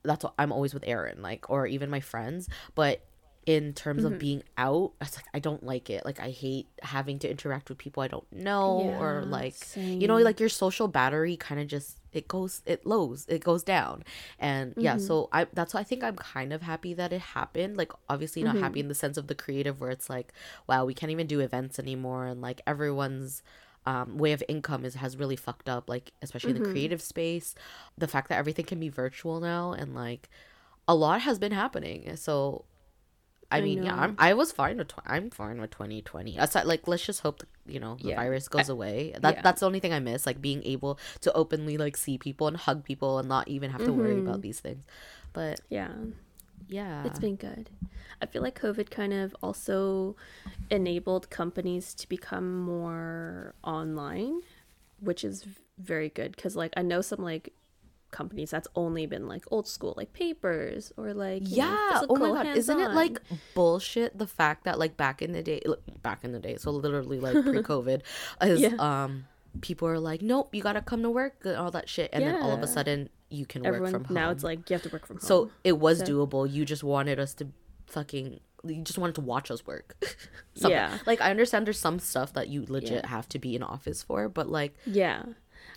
that's 0.04 0.24
what 0.24 0.34
I'm 0.38 0.52
always 0.52 0.74
with 0.74 0.84
Aaron, 0.86 1.22
like 1.22 1.50
or 1.50 1.66
even 1.66 1.90
my 1.90 2.00
friends. 2.00 2.48
But 2.74 3.02
in 3.46 3.74
terms 3.74 4.04
Mm-hmm. 4.04 4.04
of 4.04 4.18
being 4.18 4.42
out, 4.56 4.92
it's 5.00 5.16
like 5.16 5.26
I 5.34 5.38
don't 5.38 5.62
like 5.62 5.90
it. 5.90 6.04
Like 6.04 6.20
I 6.20 6.30
hate 6.30 6.68
having 6.82 7.18
to 7.20 7.30
interact 7.30 7.68
with 7.68 7.78
people 7.78 8.02
I 8.02 8.08
don't 8.08 8.30
know 8.32 8.94
or 8.98 9.24
Yeah, 9.24 9.26
like 9.26 9.68
you 9.98 10.08
know, 10.08 10.16
like 10.18 10.40
your 10.40 10.48
social 10.48 10.88
battery 10.88 11.36
kind 11.36 11.60
of 11.60 11.66
just 11.66 11.98
it 12.12 12.28
goes 12.28 12.62
it 12.64 12.86
lows 12.86 13.26
it 13.28 13.42
goes 13.42 13.64
down 13.64 14.04
and 14.38 14.76
yeah 14.78 14.96
Mm-hmm. 14.96 14.96
so 14.96 15.28
i 15.32 15.46
that's 15.52 15.74
why 15.74 15.80
i 15.80 15.82
think 15.82 16.04
i'm 16.04 16.14
kind 16.14 16.52
of 16.52 16.62
happy 16.62 16.94
that 16.94 17.12
it 17.12 17.20
happened 17.20 17.76
like 17.76 17.90
obviously 18.08 18.44
not 18.44 18.54
Mm-hmm. 18.54 18.58
happy 18.58 18.78
in 18.78 18.86
the 18.86 18.94
sense 18.94 19.16
of 19.16 19.26
the 19.26 19.34
creative 19.34 19.80
where 19.80 19.90
it's 19.90 20.08
like 20.08 20.32
wow 20.68 20.84
we 20.84 20.94
can't 20.94 21.10
even 21.10 21.26
do 21.26 21.40
events 21.40 21.76
anymore 21.76 22.26
and 22.26 22.40
like 22.40 22.60
everyone's 22.68 23.42
um, 23.86 24.16
way 24.16 24.32
of 24.32 24.42
income 24.48 24.84
is 24.84 24.94
has 24.94 25.16
really 25.16 25.36
fucked 25.36 25.68
up 25.68 25.88
like 25.88 26.12
especially 26.22 26.50
in 26.52 26.54
the 26.54 26.60
Mm-hmm. 26.60 26.60
creative 26.60 27.02
space 27.02 27.54
the 27.98 28.06
fact 28.08 28.28
that 28.28 28.38
everything 28.38 28.64
can 28.64 28.78
be 28.80 28.88
virtual 28.88 29.40
now 29.40 29.72
and 29.72 29.94
like 29.94 30.28
a 30.88 30.94
lot 30.94 31.22
has 31.22 31.38
been 31.38 31.52
happening 31.52 32.16
so 32.16 32.64
I 33.54 33.58
I 33.58 33.60
mean, 33.62 33.82
yeah. 33.84 33.94
I'm, 34.02 34.14
I 34.18 34.34
was 34.34 34.52
fine 34.52 34.76
with. 34.78 34.88
Tw- 34.88 35.06
I'm 35.06 35.30
fine 35.30 35.60
with 35.60 35.70
2020. 35.70 36.36
Aside, 36.38 36.66
like, 36.66 36.86
let's 36.88 37.04
just 37.06 37.20
hope, 37.20 37.42
you 37.66 37.80
know, 37.80 37.96
the 38.02 38.08
Yeah. 38.10 38.16
virus 38.16 38.48
goes 38.48 38.68
away. 38.68 39.14
That 39.20 39.34
yeah. 39.36 39.42
that's 39.42 39.60
the 39.60 39.66
only 39.66 39.80
thing 39.80 39.92
I 39.92 40.00
miss, 40.00 40.26
like 40.26 40.40
being 40.40 40.62
able 40.64 40.98
to 41.22 41.32
openly 41.32 41.76
like 41.78 41.96
see 41.96 42.18
people 42.18 42.46
and 42.48 42.56
hug 42.56 42.84
people 42.84 43.18
and 43.18 43.28
not 43.28 43.48
even 43.48 43.70
have 43.70 43.84
to 43.84 43.92
worry 43.92 44.14
Mm-hmm. 44.14 44.28
about 44.28 44.42
these 44.42 44.60
things. 44.60 44.82
But 45.32 45.60
yeah. 45.68 45.92
yeah, 46.68 47.04
It's 47.06 47.18
been 47.18 47.36
good. 47.36 47.70
I 48.22 48.26
feel 48.26 48.42
like 48.42 48.58
COVID 48.60 48.90
kind 48.90 49.12
of 49.12 49.34
also 49.42 50.16
enabled 50.70 51.28
companies 51.30 51.94
to 51.94 52.08
become 52.08 52.60
more 52.60 53.54
online, 53.64 54.40
which 55.00 55.24
is 55.24 55.44
very 55.78 56.08
good 56.08 56.34
because, 56.36 56.54
like, 56.56 56.72
I 56.76 56.82
know 56.82 57.00
some 57.02 57.22
like 57.22 57.52
companies 58.20 58.50
that's 58.50 58.68
only 58.76 59.04
been 59.06 59.26
like 59.28 59.44
old 59.50 59.66
school, 59.68 59.92
like 59.96 60.12
papers 60.12 60.92
or 60.96 61.12
like 61.12 61.42
you 61.48 61.58
know, 61.58 61.64
yeah. 61.64 62.00
Oh 62.08 62.16
my 62.16 62.30
god, 62.30 62.56
isn't 62.56 62.80
it 62.80 62.92
like 62.92 63.18
bullshit? 63.54 64.16
The 64.16 64.26
fact 64.26 64.64
that 64.64 64.78
like 64.78 64.96
back 64.96 65.20
in 65.20 65.32
the 65.32 65.42
day, 65.42 65.60
back 66.02 66.24
in 66.24 66.32
the 66.32 66.38
day, 66.40 66.56
so 66.56 66.70
literally 66.70 67.20
like 67.20 67.34
pre-COVID, 67.44 68.00
is 68.42 68.60
Yeah. 68.60 68.74
um 68.78 69.26
people 69.60 69.86
are 69.88 69.98
like, 70.00 70.22
nope, 70.22 70.54
you 70.54 70.62
gotta 70.62 70.80
come 70.80 71.02
to 71.02 71.10
work 71.10 71.34
and 71.44 71.56
all 71.56 71.70
that 71.72 71.88
shit, 71.88 72.08
and 72.12 72.24
then 72.24 72.36
all 72.42 72.52
of 72.52 72.62
a 72.62 72.66
sudden 72.66 73.08
you 73.30 73.44
can 73.46 73.66
everyone 73.66 73.92
work 73.92 74.02
from 74.02 74.04
home. 74.06 74.14
now 74.14 74.30
it's 74.30 74.44
like 74.44 74.68
you 74.70 74.74
have 74.74 74.82
to 74.82 74.88
work 74.90 75.06
from 75.06 75.16
home. 75.16 75.26
So 75.26 75.50
it 75.64 75.78
was 75.78 75.98
So- 75.98 76.04
doable. 76.06 76.50
You 76.50 76.64
just 76.64 76.84
wanted 76.84 77.18
us 77.18 77.34
to 77.34 77.48
fucking. 77.86 78.40
You 78.66 78.80
just 78.82 78.98
wanted 78.98 79.14
to 79.16 79.20
watch 79.20 79.50
us 79.50 79.66
work. 79.66 79.88
Yeah. 80.56 80.98
Like 81.04 81.20
I 81.20 81.30
understand 81.30 81.66
there's 81.66 81.80
some 81.80 81.98
stuff 81.98 82.32
that 82.34 82.46
you 82.48 82.64
legit 82.68 83.06
have 83.06 83.28
to 83.30 83.38
be 83.40 83.56
in 83.56 83.62
office 83.62 84.02
for, 84.04 84.28
but 84.28 84.48
like 84.48 84.74
Yeah. 84.86 85.24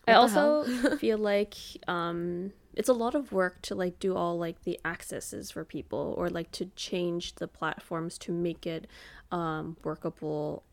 I 0.07 0.13
also 0.13 0.63
feel 0.97 1.17
like 1.17 1.55
um 1.87 2.53
it's 2.73 2.89
a 2.89 2.93
lot 2.93 3.15
of 3.15 3.31
work 3.31 3.61
to 3.63 3.75
like 3.75 3.99
do 3.99 4.15
all 4.15 4.37
like 4.37 4.63
the 4.63 4.79
accesses 4.85 5.51
for 5.51 5.65
people 5.65 6.13
or 6.17 6.29
like 6.29 6.51
to 6.51 6.67
change 6.75 7.35
the 7.35 7.47
platforms 7.47 8.17
to 8.19 8.31
make 8.31 8.67
it 8.67 8.87
um 9.31 9.77
workable 9.83 10.63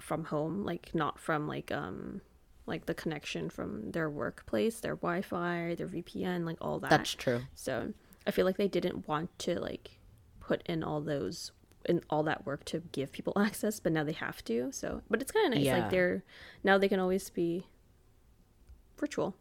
from 0.00 0.24
home, 0.24 0.64
like 0.64 0.94
not 0.94 1.18
from 1.18 1.46
like 1.46 1.70
um 1.70 2.20
like 2.66 2.86
the 2.86 2.94
connection 2.94 3.50
from 3.50 3.90
their 3.90 4.08
workplace, 4.08 4.80
their 4.80 4.96
Wi-Fi, 4.96 5.74
their 5.76 5.88
VPN, 5.88 6.44
like 6.44 6.56
all 6.60 6.78
that. 6.80 6.90
that's 6.90 7.14
true. 7.14 7.42
So 7.54 7.92
I 8.26 8.30
feel 8.30 8.46
like 8.46 8.56
they 8.56 8.68
didn't 8.68 9.08
want 9.08 9.36
to 9.40 9.58
like 9.58 9.98
put 10.40 10.62
in 10.66 10.84
all 10.84 11.00
those 11.00 11.52
in 11.86 12.02
all 12.10 12.22
that 12.22 12.46
work 12.46 12.64
to 12.66 12.80
give 12.92 13.10
people 13.12 13.32
access, 13.38 13.80
but 13.80 13.92
now 13.92 14.04
they 14.04 14.12
have 14.12 14.44
to. 14.44 14.70
So, 14.72 15.02
but 15.10 15.20
it's 15.20 15.32
kind 15.32 15.52
of 15.52 15.58
nice. 15.58 15.66
Yeah. 15.66 15.78
Like 15.78 15.90
they're 15.90 16.22
now 16.62 16.78
they 16.78 16.88
can 16.88 17.00
always 17.00 17.28
be 17.30 17.66
virtual. 19.00 19.34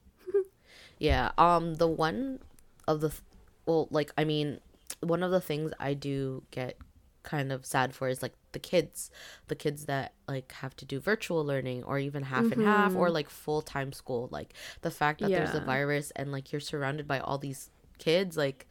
Yeah. 0.97 1.31
Um. 1.37 1.75
The 1.75 1.87
one 1.87 2.39
of 2.87 3.01
the, 3.01 3.09
th- 3.09 3.21
well, 3.65 3.87
like 3.91 4.11
I 4.17 4.23
mean, 4.25 4.59
one 5.01 5.23
of 5.23 5.31
the 5.31 5.41
things 5.41 5.71
I 5.79 5.93
do 5.93 6.43
get 6.51 6.77
kind 7.23 7.51
of 7.51 7.65
sad 7.65 7.93
for 7.93 8.07
is 8.09 8.21
like 8.21 8.33
the 8.53 8.59
kids, 8.59 9.11
the 9.47 9.55
kids 9.55 9.85
that 9.85 10.13
like 10.27 10.51
have 10.53 10.75
to 10.77 10.85
do 10.85 10.99
virtual 10.99 11.45
learning 11.45 11.83
or 11.83 11.99
even 11.99 12.23
half 12.23 12.51
and 12.51 12.63
half 12.63 12.95
or 12.95 13.09
like 13.09 13.29
full 13.29 13.61
time 13.61 13.93
school. 13.93 14.27
Like 14.31 14.53
the 14.81 14.91
fact 14.91 15.21
that 15.21 15.29
there's 15.29 15.53
a 15.55 15.61
virus 15.61 16.11
and 16.15 16.31
like 16.31 16.51
you're 16.51 16.59
surrounded 16.61 17.07
by 17.07 17.19
all 17.19 17.37
these 17.37 17.69
kids, 17.97 18.35
like 18.35 18.67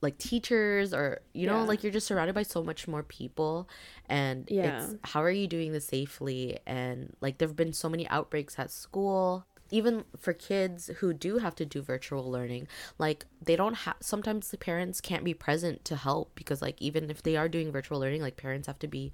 like 0.00 0.18
teachers 0.18 0.92
or 0.92 1.20
you 1.32 1.46
know 1.46 1.60
Yeah. 1.60 1.64
like 1.66 1.82
you're 1.82 1.92
just 1.92 2.06
surrounded 2.06 2.34
by 2.34 2.42
so 2.42 2.62
much 2.62 2.86
more 2.86 3.02
people 3.02 3.68
and 4.08 4.44
Yeah. 4.50 4.82
it's 4.84 4.94
how 5.02 5.22
are 5.22 5.30
you 5.30 5.46
doing 5.46 5.72
this 5.72 5.86
safely 5.86 6.58
and 6.66 7.16
like 7.22 7.38
there've 7.38 7.56
been 7.56 7.72
so 7.72 7.88
many 7.88 8.06
outbreaks 8.08 8.58
at 8.58 8.70
school 8.70 9.46
even 9.74 10.04
for 10.16 10.32
kids 10.32 10.88
who 10.98 11.12
do 11.12 11.38
have 11.38 11.54
to 11.56 11.66
do 11.66 11.82
virtual 11.82 12.30
learning 12.30 12.68
like 12.96 13.26
they 13.42 13.56
don't 13.56 13.74
have 13.74 13.96
sometimes 14.00 14.50
the 14.50 14.56
parents 14.56 15.00
can't 15.00 15.24
be 15.24 15.34
present 15.34 15.84
to 15.84 15.96
help 15.96 16.30
because 16.36 16.62
like 16.62 16.80
even 16.80 17.10
if 17.10 17.22
they 17.24 17.36
are 17.36 17.48
doing 17.48 17.72
virtual 17.72 17.98
learning 17.98 18.22
like 18.22 18.36
parents 18.36 18.68
have 18.68 18.78
to 18.78 18.86
be 18.86 19.12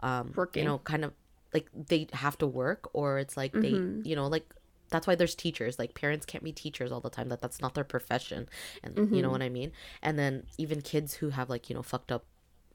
um 0.00 0.32
Working. 0.36 0.62
you 0.62 0.68
know 0.68 0.78
kind 0.78 1.04
of 1.06 1.12
like 1.54 1.66
they 1.74 2.06
have 2.12 2.36
to 2.36 2.46
work 2.46 2.90
or 2.92 3.18
it's 3.18 3.36
like 3.36 3.52
they 3.52 3.74
you 4.08 4.14
know 4.14 4.26
like 4.26 4.46
that's 4.92 5.06
why 5.06 5.14
there's 5.14 5.34
teachers. 5.34 5.78
Like 5.78 5.94
parents 5.94 6.26
can't 6.26 6.44
be 6.44 6.52
teachers 6.52 6.92
all 6.92 7.00
the 7.00 7.10
time. 7.10 7.30
That 7.30 7.40
that's 7.40 7.60
not 7.60 7.74
their 7.74 7.82
profession. 7.82 8.48
And 8.84 9.10
you 9.16 9.22
know 9.22 9.30
what 9.30 9.42
i 9.42 9.48
mean? 9.48 9.72
And 10.02 10.18
then 10.18 10.44
even 10.58 10.82
kids 10.82 11.14
who 11.14 11.30
have 11.30 11.48
like 11.48 11.68
you 11.68 11.74
know 11.74 11.82
fucked 11.82 12.12
up 12.12 12.26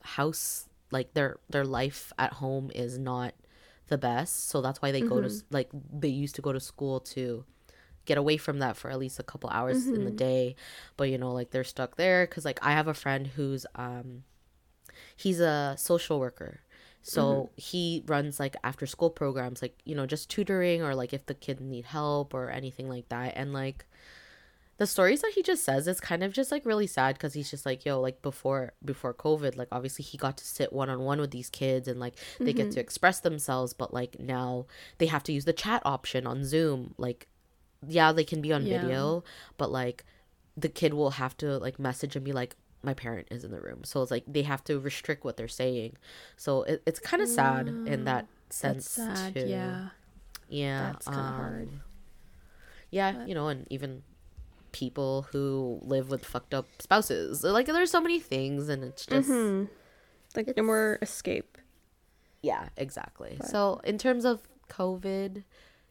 house 0.02 0.68
like 0.92 1.14
their 1.14 1.38
their 1.50 1.64
life 1.64 2.12
at 2.18 2.34
home 2.34 2.72
is 2.74 2.98
not 2.98 3.34
the 3.88 3.98
best. 3.98 4.50
So 4.50 4.62
that's 4.62 4.82
why 4.82 4.92
they 4.92 5.02
go 5.02 5.22
to 5.22 5.28
mm-hmm. 5.28 5.48
like 5.54 5.70
they 5.92 6.10
used 6.10 6.36
to 6.36 6.42
go 6.42 6.54
to 6.54 6.60
school 6.60 7.00
to 7.02 7.46
get 8.06 8.18
away 8.18 8.38
from 8.38 8.60
that 8.60 8.78
for 8.78 8.90
at 8.90 8.98
least 8.98 9.20
a 9.20 9.24
couple 9.24 9.50
hours 9.50 9.86
in 9.88 10.06
the 10.06 10.12
mm-hmm. 10.12 10.16
day. 10.16 10.56
But 10.96 11.10
you 11.10 11.18
know 11.18 11.32
like 11.34 11.52
they're 11.52 11.64
stuck 11.64 11.98
there 11.98 12.26
because 12.26 12.46
like 12.46 12.60
i 12.62 12.72
have 12.72 12.88
a 12.88 12.94
friend 12.94 13.28
who's 13.28 13.66
um 13.76 14.24
he's 15.16 15.40
a 15.40 15.76
social 15.78 16.20
worker. 16.20 16.62
So 17.02 17.22
mm-hmm. 17.24 17.54
he 17.56 18.04
runs 18.08 18.40
like 18.40 18.56
after 18.64 18.86
school 18.86 19.10
programs 19.10 19.62
like 19.62 19.78
you 19.86 19.96
know 19.96 20.06
just 20.06 20.30
tutoring 20.30 20.82
or 20.82 20.96
like 20.96 21.14
if 21.14 21.26
the 21.26 21.34
kids 21.34 21.62
need 21.62 21.86
help 21.86 22.34
or 22.34 22.50
anything 22.50 22.90
like 22.90 23.10
that. 23.10 23.34
And 23.36 23.54
like 23.54 23.86
the 24.78 24.88
stories 24.88 25.22
that 25.22 25.32
he 25.34 25.42
just 25.44 25.64
says 25.64 25.88
is 25.88 26.00
kind 26.00 26.24
of 26.24 26.32
just 26.34 26.52
like 26.52 26.66
really 26.66 26.88
sad 26.88 27.16
because 27.16 27.34
he's 27.34 27.50
just 27.50 27.66
like 27.66 27.84
yo 27.86 28.00
like 28.00 28.22
before 28.22 28.74
before 28.86 29.14
covid 29.14 29.58
like 29.58 29.68
obviously 29.72 30.04
he 30.04 30.18
got 30.18 30.38
to 30.38 30.46
sit 30.46 30.72
one-on-one 30.72 31.20
with 31.20 31.32
these 31.32 31.50
kids 31.50 31.88
and 31.88 32.00
like 32.00 32.16
they 32.40 32.54
get 32.54 32.70
to 32.72 32.80
express 32.80 33.20
themselves 33.20 33.74
but 33.74 33.94
like 33.94 34.20
now 34.20 34.66
they 35.00 35.08
have 35.08 35.24
to 35.24 35.34
use 35.34 35.46
the 35.46 35.54
chat 35.54 35.82
option 35.86 36.28
on 36.28 36.44
zoom 36.46 36.94
like 36.98 37.28
yeah 37.88 38.12
they 38.12 38.24
can 38.24 38.42
be 38.42 38.54
on 38.54 38.66
Yeah. 38.66 38.78
video 38.80 39.24
but 39.58 39.72
like 39.72 40.04
the 40.56 40.70
kid 40.70 40.94
will 40.94 41.12
have 41.12 41.36
to 41.38 41.58
like 41.60 41.78
message 41.80 42.16
and 42.16 42.24
be 42.26 42.32
like 42.32 42.56
my 42.84 42.94
parent 42.94 43.28
is 43.32 43.44
in 43.44 43.52
the 43.52 43.60
room 43.60 43.84
so 43.84 44.02
it's 44.02 44.12
like 44.12 44.24
they 44.28 44.44
have 44.44 44.64
to 44.66 44.80
restrict 44.80 45.24
what 45.26 45.38
they're 45.38 45.48
saying 45.48 45.98
so 46.36 46.64
it, 46.64 46.84
it's 46.86 47.00
kind 47.00 47.22
of 47.24 47.28
sad 47.30 47.68
in 47.86 48.06
that 48.06 48.28
sense 48.50 48.90
sad. 48.90 49.34
too 49.34 49.48
Yeah. 49.48 49.90
yeah 50.50 50.92
That's 50.92 51.08
kinda 51.08 51.22
hard. 51.22 51.68
um, 51.70 51.82
yeah 52.92 53.26
you 53.26 53.34
know 53.36 53.48
and 53.50 53.68
even 53.70 54.04
people 54.78 55.26
who 55.32 55.80
live 55.82 56.10
with 56.12 56.24
fucked 56.26 56.54
up 56.54 56.68
spouses 56.80 57.44
like 57.44 57.66
there's 57.66 57.90
so 57.92 58.02
many 58.02 58.20
things 58.20 58.70
and 58.70 58.84
it's 58.84 59.06
just 59.06 59.28
hmm 59.30 59.64
Like 60.36 60.54
no 60.56 60.64
more 60.64 61.00
escape. 61.02 61.58
yeah 62.44 62.70
exactly 62.78 63.40
so 63.44 63.82
in 63.84 63.98
terms 63.98 64.24
of 64.26 64.42
covid 64.70 65.44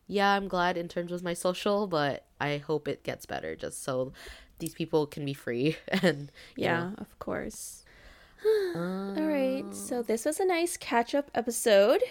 yeah 0.06 0.30
i'm 0.36 0.46
glad 0.46 0.76
in 0.76 0.86
terms 0.88 1.10
of 1.10 1.22
my 1.22 1.34
social 1.34 1.86
but 1.88 2.24
i 2.40 2.58
hope 2.58 2.86
it 2.86 3.02
gets 3.02 3.26
better 3.26 3.56
just 3.56 3.82
so 3.82 4.12
these 4.60 4.74
people 4.74 5.06
can 5.06 5.24
be 5.24 5.34
free 5.34 5.76
and 6.02 6.30
Yeah, 6.56 6.90
of 6.98 7.10
course. 7.18 7.84
know, 8.44 9.14
All 9.18 9.26
right. 9.26 9.64
So 9.74 10.02
this 10.02 10.24
was 10.24 10.38
a 10.40 10.46
nice 10.46 10.76
catch 10.76 11.14
up 11.14 11.30
episode. 11.34 12.02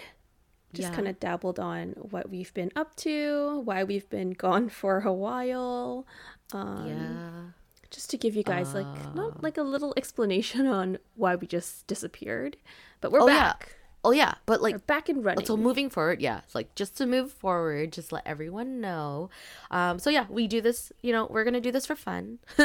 Just 0.76 0.90
Yeah. 0.90 0.94
kind 0.96 1.08
of 1.08 1.18
dabbled 1.18 1.58
on 1.58 1.90
what 2.14 2.30
we've 2.30 2.52
been 2.54 2.70
up 2.76 2.94
to, 3.06 3.60
why 3.64 3.82
we've 3.84 4.08
been 4.10 4.30
gone 4.46 4.68
for 4.68 5.00
a 5.00 5.12
while. 5.12 6.06
Um, 6.52 6.86
yeah 6.86 7.88
Just 7.90 8.10
to 8.10 8.16
give 8.18 8.36
you 8.36 8.42
guys 8.44 8.74
like 8.74 8.86
not 9.14 9.42
like 9.42 9.56
a 9.58 9.62
little 9.62 9.92
explanation 9.96 10.66
on 10.66 10.98
why 11.14 11.34
we 11.36 11.46
just 11.46 11.86
disappeared, 11.86 12.56
but 13.00 13.10
we're 13.12 13.22
oh 13.22 13.26
back. 13.26 13.66
yeah 13.68 13.72
oh 14.04 14.12
yeah 14.12 14.34
but 14.46 14.62
like 14.62 14.74
We're 14.74 14.78
back 14.86 15.08
and 15.08 15.24
running. 15.24 15.44
so 15.46 15.56
moving 15.56 15.90
forward 15.90 16.20
yeah 16.20 16.38
it's 16.44 16.54
like 16.54 16.72
just 16.76 16.96
to 16.98 17.06
move 17.06 17.32
forward 17.32 17.92
just 17.92 18.12
let 18.12 18.22
everyone 18.24 18.80
know 18.80 19.30
um 19.72 19.98
so 19.98 20.10
yeah 20.10 20.26
we 20.28 20.46
do 20.46 20.60
this 20.60 20.92
you 21.02 21.10
know 21.10 21.26
we're 21.28 21.42
gonna 21.42 21.60
do 21.60 21.72
this 21.72 21.86
for 21.86 21.96
fun 21.96 22.38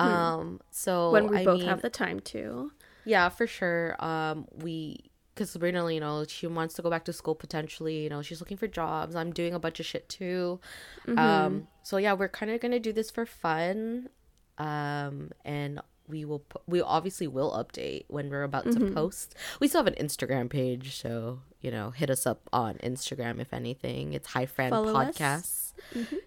um 0.00 0.60
so 0.72 0.92
Mm-hmm. 0.92 1.12
when 1.12 1.28
we 1.28 1.36
I 1.38 1.44
both 1.44 1.60
mean, 1.60 1.68
have 1.68 1.82
the 1.82 1.90
time 1.90 2.18
to. 2.34 2.72
yeah 3.04 3.28
for 3.28 3.46
sure 3.46 3.94
um 4.04 4.46
we 4.52 5.09
because 5.40 5.50
sabrina 5.52 5.90
you 5.90 6.00
know 6.00 6.22
she 6.28 6.46
wants 6.46 6.74
to 6.74 6.82
go 6.82 6.90
back 6.90 7.02
to 7.06 7.14
school 7.14 7.34
potentially 7.34 8.02
you 8.02 8.10
know 8.10 8.20
she's 8.20 8.40
looking 8.40 8.58
for 8.58 8.68
jobs 8.68 9.16
i'm 9.16 9.32
doing 9.32 9.54
a 9.54 9.58
bunch 9.58 9.80
of 9.80 9.86
shit 9.86 10.06
too 10.08 10.60
Mm-hmm. 11.06 11.18
um 11.18 11.66
so 11.82 11.96
yeah 11.96 12.12
we're 12.12 12.28
kind 12.28 12.52
of 12.52 12.60
gonna 12.60 12.78
do 12.78 12.92
this 12.92 13.10
for 13.10 13.24
fun 13.24 14.10
um 14.58 15.30
and 15.46 15.80
we 16.08 16.26
will 16.26 16.44
we 16.66 16.82
obviously 16.82 17.26
will 17.26 17.52
update 17.52 18.04
when 18.08 18.28
we're 18.28 18.42
about 18.42 18.66
Mm-hmm. 18.66 18.88
to 18.88 18.92
post 18.92 19.34
we 19.60 19.68
still 19.68 19.82
have 19.82 19.86
an 19.86 19.94
instagram 20.06 20.50
page 20.50 20.96
so 21.00 21.40
you 21.62 21.70
know 21.70 21.90
hit 21.90 22.10
us 22.10 22.26
up 22.26 22.42
on 22.52 22.74
instagram 22.84 23.40
if 23.40 23.54
anything 23.54 24.12
it's 24.12 24.28
Hi 24.28 24.44
Friend 24.44 24.70
Follow 24.70 24.92
podcasts 24.92 25.72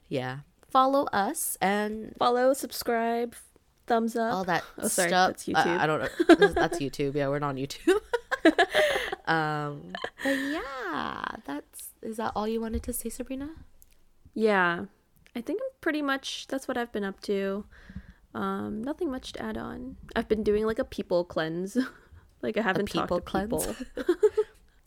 yeah 0.10 0.40
follow 0.72 1.04
us 1.14 1.56
and 1.62 2.16
Follow, 2.18 2.54
subscribe, 2.54 3.36
thumbs 3.86 4.16
up. 4.16 4.34
all 4.34 4.44
that 4.46 4.64
Oh, 4.80 4.88
sorry, 4.88 5.10
stuff. 5.10 5.28
that's 5.30 5.48
Uh, 5.48 5.52
YouTube. 5.52 5.78
I 5.78 5.86
don't 5.86 6.00
know. 6.02 6.48
That's 6.62 6.80
YouTube. 6.80 7.14
Yeah, 7.14 7.28
we're 7.28 7.38
not 7.38 7.50
on 7.50 7.58
YouTube. 7.58 8.00
um, 9.28 9.94
but 10.24 10.38
yeah, 10.38 11.24
that's 11.46 11.90
is 12.02 12.18
that 12.18 12.34
all 12.36 12.48
you 12.48 12.60
wanted 12.62 12.84
to 12.84 12.94
say, 12.94 13.10
Sabrina? 13.10 13.50
Yeah. 14.34 14.86
I 15.36 15.42
think 15.42 15.62
I'm 15.64 15.72
pretty 15.82 16.02
much 16.02 16.48
that's 16.48 16.68
what 16.68 16.78
I've 16.78 16.92
been 16.92 17.04
up 17.04 17.20
to. 17.22 17.66
Um, 18.36 18.84
nothing 18.84 19.10
much 19.12 19.34
to 19.34 19.42
add 19.42 19.58
on. 19.58 19.98
I've 20.16 20.28
been 20.28 20.44
doing 20.44 20.66
like 20.66 20.80
a 20.80 20.84
people 20.84 21.24
cleanse. 21.24 21.78
like 22.42 22.58
I 22.58 22.62
haven't 22.62 22.88
talked 22.88 23.14
to 23.14 23.22
cleanse? 23.22 23.50
people. 23.50 23.76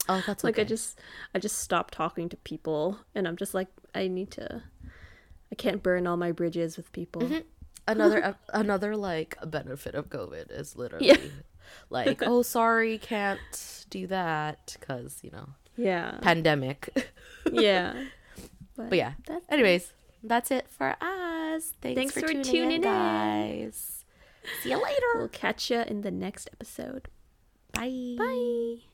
Oh, 0.09 0.23
that's 0.25 0.43
like 0.43 0.55
okay. 0.55 0.61
I 0.61 0.65
just 0.65 0.99
I 1.35 1.39
just 1.39 1.59
stopped 1.59 1.93
talking 1.93 2.29
to 2.29 2.37
people 2.37 2.99
and 3.13 3.27
I'm 3.27 3.35
just 3.35 3.53
like 3.53 3.67
I 3.93 4.07
need 4.07 4.31
to 4.31 4.63
I 5.51 5.55
can't 5.55 5.83
burn 5.83 6.07
all 6.07 6.17
my 6.17 6.31
bridges 6.31 6.77
with 6.77 6.91
people. 6.93 7.23
Mm-hmm. 7.23 7.39
another 7.87 8.37
another 8.53 8.95
like 8.95 9.37
benefit 9.45 9.95
of 9.95 10.09
COVID 10.09 10.49
is 10.49 10.75
literally 10.77 11.07
Yeah. 11.07 11.17
Like, 11.89 12.21
oh, 12.25 12.41
sorry, 12.41 12.97
can't 12.97 13.85
do 13.89 14.07
that 14.07 14.75
because 14.79 15.19
you 15.23 15.31
know 15.31 15.49
Yeah. 15.75 16.17
pandemic. 16.21 16.89
yeah. 17.51 17.93
but 18.75 18.93
yeah. 18.97 19.13
That's 19.25 19.45
Anyways, 19.49 19.93
that's 20.23 20.51
it 20.51 20.67
for 20.69 20.95
us. 21.01 21.73
Thanks, 21.81 21.97
Thanks 21.97 22.13
for, 22.13 22.21
for 22.21 22.27
tuning, 22.27 22.43
tuning 22.43 22.71
in, 22.71 22.71
in. 22.77 22.81
guys. 22.81 24.05
See 24.63 24.69
you 24.69 24.81
later. 24.81 25.05
We'll 25.15 25.27
catch 25.29 25.69
you 25.69 25.81
in 25.81 26.01
the 26.01 26.11
next 26.11 26.49
episode. 26.53 27.07
Bye. 27.73 28.15
Bye. 28.17 28.86